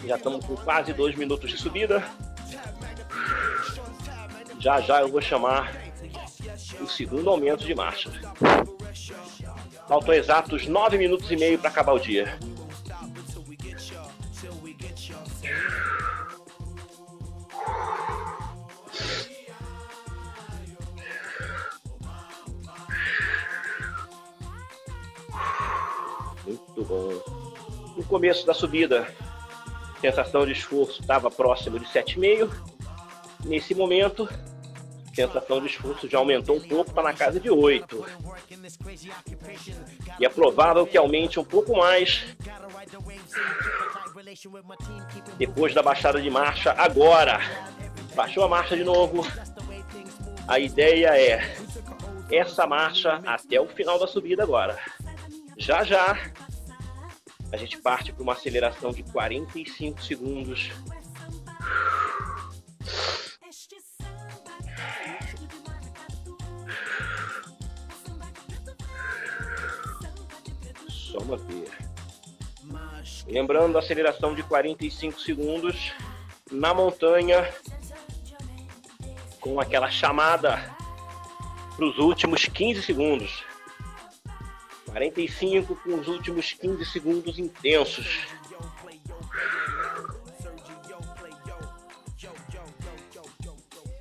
[0.07, 2.03] Já estamos com quase dois minutos de subida.
[4.59, 5.73] Já já eu vou chamar
[6.81, 8.11] o segundo aumento de marcha.
[9.89, 12.39] Faltam exatos nove minutos e meio para acabar o dia.
[26.93, 27.43] Muito bom.
[27.97, 29.07] No começo da subida,
[30.01, 32.51] sensação de esforço estava próximo de 7,5.
[33.45, 34.29] Nesse momento,
[35.15, 38.05] sensação de esforço já aumentou um pouco, está na casa de 8.
[40.19, 42.25] E é provável que aumente um pouco mais
[45.37, 47.41] depois da baixada de marcha agora.
[48.15, 49.27] Baixou a marcha de novo.
[50.49, 51.57] A ideia é
[52.31, 54.79] essa marcha até o final da subida agora.
[55.59, 56.19] Já já
[57.53, 60.71] a gente parte para uma aceleração de 45 segundos.
[70.89, 71.71] Só manter.
[73.27, 75.93] Lembrando a aceleração de 45 segundos
[76.51, 77.53] na montanha
[79.41, 80.57] com aquela chamada
[81.77, 83.52] para os últimos 15 segundos.
[84.87, 88.27] 45 com os últimos 15 segundos intensos.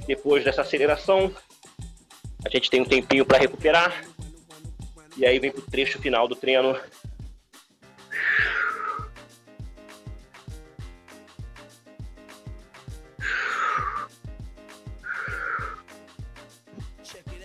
[0.07, 1.33] Depois dessa aceleração,
[2.43, 4.03] a gente tem um tempinho para recuperar.
[5.15, 6.77] E aí vem pro trecho final do treino.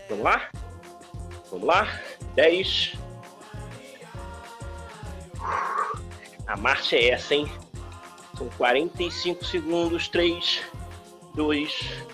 [0.09, 0.51] Vamos lá?
[1.51, 2.01] Vamos lá?
[2.35, 2.93] 10,
[6.67, 7.49] marcha é essa, hein?
[8.37, 10.09] São 45 segundos.
[10.09, 10.65] 3,
[11.37, 12.05] 2,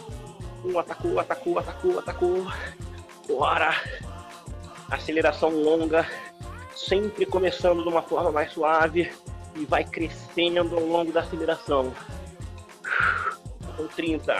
[0.62, 0.78] 1.
[0.78, 2.46] Atacou, atacou, atacou, atacou.
[3.26, 3.74] Bora!
[4.90, 6.06] Aceleração longa,
[6.76, 9.10] sempre começando de uma forma mais suave
[9.56, 11.90] e vai crescendo ao longo da aceleração.
[13.74, 14.34] Com 30.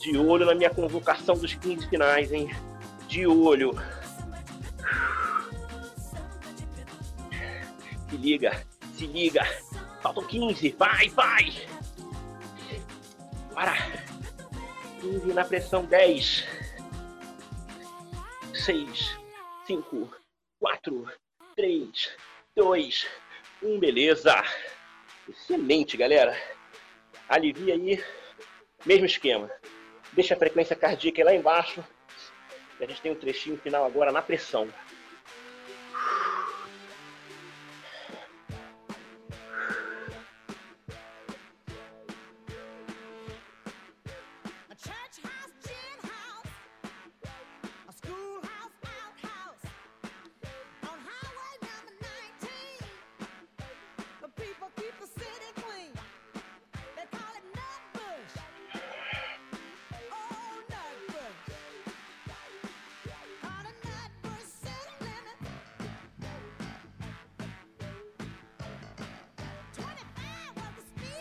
[0.00, 2.48] De olho na minha convocação dos 15 finais, hein?
[3.06, 3.78] De olho.
[8.24, 9.42] Liga, se liga.
[10.00, 10.70] Faltam 15.
[10.70, 11.52] Vai, vai.
[13.52, 13.74] Para.
[15.00, 15.84] 15 na pressão.
[15.84, 16.46] 10.
[18.54, 19.18] 6,
[19.66, 20.10] 5,
[20.58, 21.12] 4,
[21.54, 22.16] 3,
[22.56, 23.06] 2,
[23.62, 23.78] 1.
[23.78, 24.42] Beleza.
[25.28, 26.34] Excelente, galera.
[27.28, 28.02] Alivia aí.
[28.86, 29.50] Mesmo esquema.
[30.14, 31.84] Deixa a frequência cardíaca lá embaixo.
[32.80, 34.68] E a gente tem um trechinho final agora na pressão.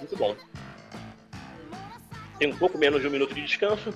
[0.03, 0.35] Muito bom.
[2.37, 3.93] Tem um pouco menos de um minuto de descanso.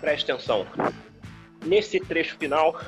[0.00, 0.64] Preste atenção.
[1.66, 2.80] Nesse trecho final,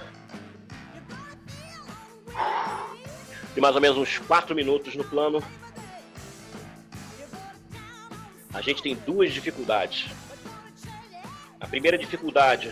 [3.52, 5.42] de mais ou menos uns 4 minutos no plano,
[8.60, 10.10] a gente tem duas dificuldades.
[11.58, 12.70] A primeira dificuldade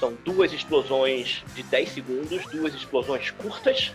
[0.00, 3.92] são duas explosões de 10 segundos, duas explosões curtas.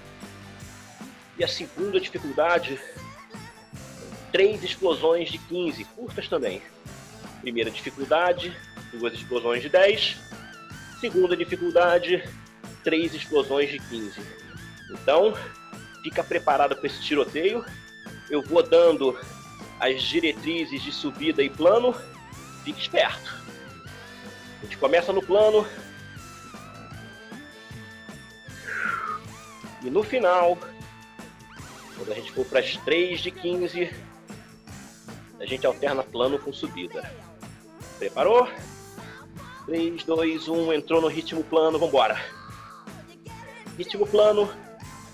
[1.37, 2.79] E a segunda dificuldade,
[4.31, 6.61] três explosões de 15, curtas também.
[7.41, 8.55] Primeira dificuldade,
[8.93, 10.15] duas explosões de 10.
[11.01, 12.23] Segunda dificuldade,
[12.81, 14.21] três explosões de 15.
[14.89, 15.33] Então,
[16.01, 17.65] fica preparado para esse tiroteio
[18.29, 19.17] eu vou dando
[19.79, 21.93] as diretrizes de subida e plano,
[22.63, 23.35] fique esperto.
[24.59, 25.65] A gente começa no plano.
[29.83, 30.57] E no final,
[31.95, 33.91] quando a gente for para as 3 de 15,
[35.39, 37.09] a gente alterna plano com subida.
[37.99, 38.49] Preparou?
[39.65, 42.19] 3, 2, 1, entrou no ritmo plano, vambora.
[43.77, 44.49] Ritmo plano,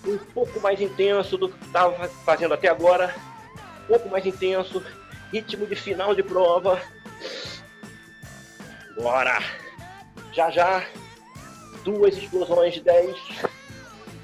[0.05, 3.13] um pouco mais intenso do que estava fazendo até agora.
[3.83, 4.83] Um pouco mais intenso.
[5.31, 6.81] Ritmo de final de prova.
[8.95, 9.39] Bora!
[10.33, 10.85] Já já,
[11.83, 13.17] duas explosões de 10.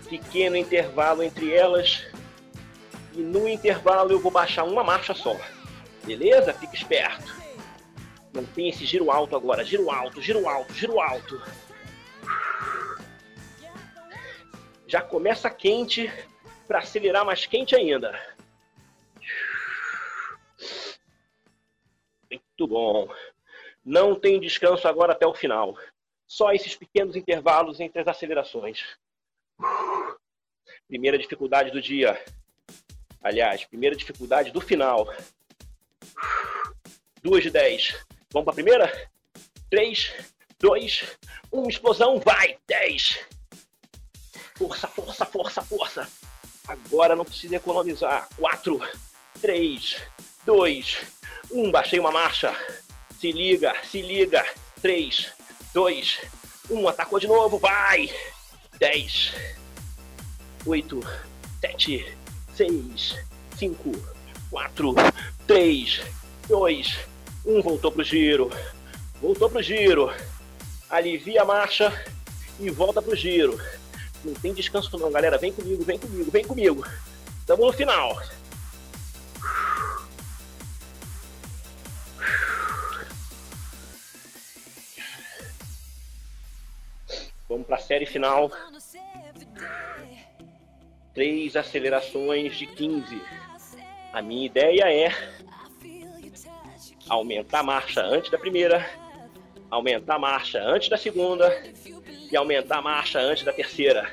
[0.10, 2.06] Pequeno intervalo entre elas.
[3.14, 5.36] E no intervalo eu vou baixar uma marcha só.
[6.04, 6.54] Beleza?
[6.54, 7.36] Fica esperto.
[8.54, 9.66] Tem esse giro alto agora.
[9.66, 11.42] Giro alto, giro alto, giro alto.
[14.88, 16.12] Já começa quente
[16.68, 18.18] para acelerar mais quente ainda.
[22.60, 23.08] Muito bom.
[23.86, 25.78] Não tem descanso agora até o final.
[26.26, 28.98] Só esses pequenos intervalos entre as acelerações.
[30.88, 32.20] Primeira dificuldade do dia.
[33.22, 35.08] Aliás, primeira dificuldade do final.
[37.22, 38.04] Duas de dez.
[38.34, 39.12] Vamos para a primeira?
[39.70, 40.12] Três,
[40.60, 41.16] dois,
[41.54, 42.58] um, explosão, vai!
[42.66, 43.24] Dez.
[44.56, 46.08] Força, força, força, força.
[46.68, 48.28] Agora não precisa economizar.
[48.36, 48.80] Quatro,
[49.40, 50.02] três,
[50.48, 50.98] dois,
[51.52, 51.70] um.
[51.70, 52.56] Baixei uma marcha.
[53.20, 54.44] Se liga, se liga.
[54.82, 55.34] Três,
[55.74, 56.22] dois,
[56.72, 56.88] um.
[56.88, 58.10] Atacou de novo, vai!
[58.80, 59.34] Dez,
[60.66, 61.02] oito,
[61.60, 62.16] sete,
[62.56, 63.18] seis,
[63.58, 63.92] cinco,
[64.50, 64.96] quatro,
[65.46, 66.02] três,
[66.48, 66.98] dois,
[67.46, 67.62] um.
[67.62, 68.50] Voltou pro giro.
[69.22, 70.14] Voltou pro giro.
[70.90, 71.92] Alivia a marcha
[72.58, 73.60] e volta pro giro.
[74.24, 75.38] Não tem descanso não, galera.
[75.38, 76.86] Vem comigo, vem comigo, vem comigo.
[77.42, 78.18] Estamos no final.
[87.48, 88.52] Vamos para a série final.
[91.14, 93.22] Três acelerações de 15.
[94.12, 95.12] A minha ideia é
[97.08, 98.86] aumentar a marcha antes da primeira,
[99.72, 101.50] aumentar a marcha antes da segunda
[102.30, 104.12] e aumentar a marcha antes da terceira.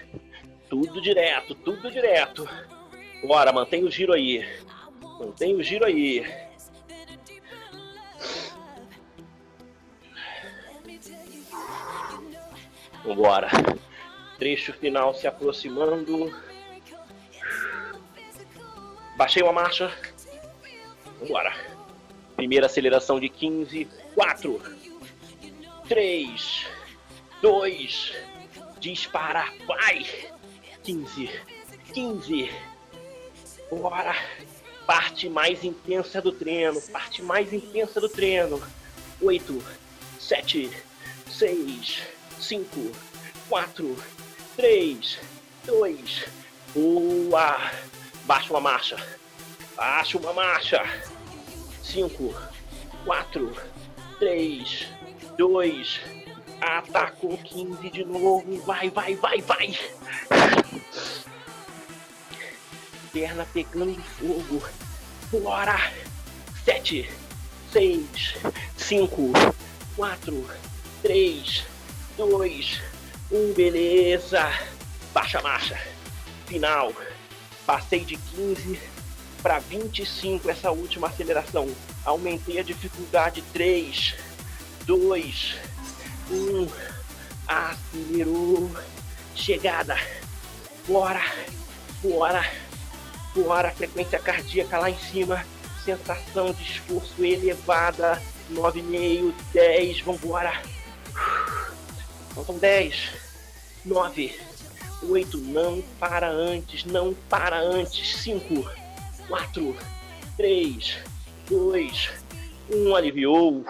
[0.71, 2.49] Tudo direto, tudo direto.
[3.27, 4.47] Bora, mantém o giro aí.
[5.19, 6.25] Mantém o giro aí.
[13.05, 13.49] Vambora.
[14.39, 16.35] Trecho final se aproximando.
[19.17, 19.93] Baixei uma marcha.
[21.21, 21.55] Vambora.
[22.37, 23.89] Primeira aceleração de 15.
[24.15, 24.61] 4,
[25.89, 26.67] 3,
[27.43, 28.15] 2,
[28.79, 30.07] dispara, vai!
[30.83, 31.31] 15,
[31.93, 32.51] 15.
[33.71, 34.15] Bora!
[34.87, 38.63] Parte mais intensa do treino, parte mais intensa do treino.
[39.21, 39.65] 8,
[40.21, 40.71] 7,
[41.31, 42.03] 6,
[42.41, 42.93] 5,
[43.49, 43.97] 4,
[44.57, 45.19] 3,
[45.67, 46.25] 2,
[46.75, 47.61] boa!
[48.25, 48.97] Baixa uma marcha,
[49.77, 50.83] baixa uma marcha.
[51.83, 52.35] 5,
[53.05, 53.57] 4,
[54.19, 54.87] 3,
[55.37, 56.01] 2,
[56.61, 59.79] atacou 15 de novo, vai, vai, vai, vai.
[63.13, 64.63] Perna pegando fogo,
[65.31, 65.93] bora.
[66.65, 67.11] 7,
[67.73, 68.37] 6,
[68.79, 69.33] 5,
[69.97, 70.47] 4,
[71.03, 71.74] 3,
[72.17, 72.81] 2,
[73.31, 74.41] 1, beleza.
[75.13, 75.79] Baixa marcha,
[76.47, 76.93] final.
[77.67, 78.79] Passei de 15
[79.43, 81.69] para 25 essa última aceleração.
[82.05, 84.15] Aumentei a dificuldade 3,
[84.87, 85.57] 2,
[86.31, 86.69] 1.
[87.47, 88.71] Acelerou.
[89.35, 89.99] Chegada.
[90.87, 91.23] Bora.
[92.03, 92.51] Bora.
[93.35, 93.71] Bora.
[93.73, 95.45] Frequência cardíaca lá em cima.
[95.85, 98.23] Sensação de esforço elevada.
[98.53, 100.01] 9,5, 10.
[100.01, 100.63] Vambora.
[102.35, 103.11] Faltam 10,
[103.85, 104.41] 9,
[105.09, 105.39] 8.
[105.39, 106.85] Não para antes.
[106.85, 108.17] Não para antes.
[108.17, 108.85] 5
[109.29, 109.75] quatro,
[110.37, 110.99] três,
[111.49, 112.11] dois,
[112.71, 113.65] um, aliviou.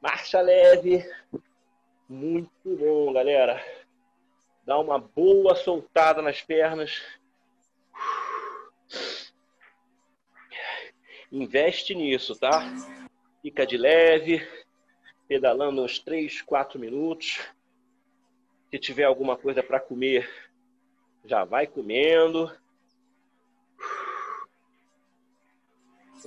[0.00, 1.04] Marcha leve.
[2.08, 3.62] Muito bom, galera.
[4.64, 7.00] Dá uma boa soltada nas pernas.
[11.30, 12.62] Investe nisso, tá?
[13.42, 14.46] Fica de leve,
[15.30, 17.38] pedalando uns 3, 4 minutos.
[18.68, 20.28] Se tiver alguma coisa para comer,
[21.24, 22.50] já vai comendo.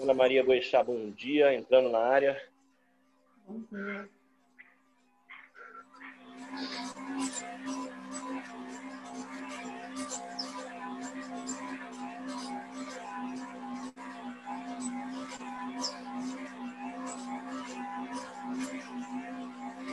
[0.02, 2.42] Ana Maria Boixá, bom dia, entrando na área.
[3.46, 4.10] Bom dia.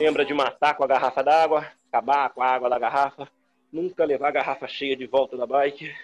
[0.00, 3.30] Lembra de matar com a garrafa d'água, acabar com a água da garrafa,
[3.70, 5.94] nunca levar a garrafa cheia de volta da bike.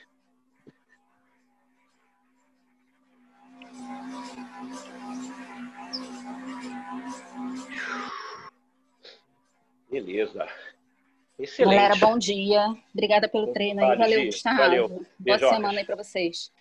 [9.91, 10.47] Beleza.
[11.39, 11.75] Excelente.
[11.77, 12.67] Galera, bom dia.
[12.93, 13.87] Obrigada pelo treino aí.
[13.87, 14.27] Vale, Valeu.
[14.27, 14.59] Gustavo.
[14.59, 14.89] Valeu.
[14.89, 15.57] Boa Beijocas.
[15.57, 16.53] semana aí pra vocês.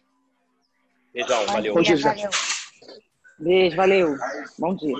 [1.13, 1.73] Beijão, valeu.
[1.73, 2.29] Bom dia, Valeu.
[3.37, 4.15] Beijo, valeu.
[4.57, 4.95] Bom dia.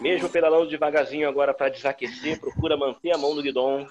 [0.00, 3.88] Mesmo pedalando devagarzinho agora para desaquecer, procura manter a mão no guidão.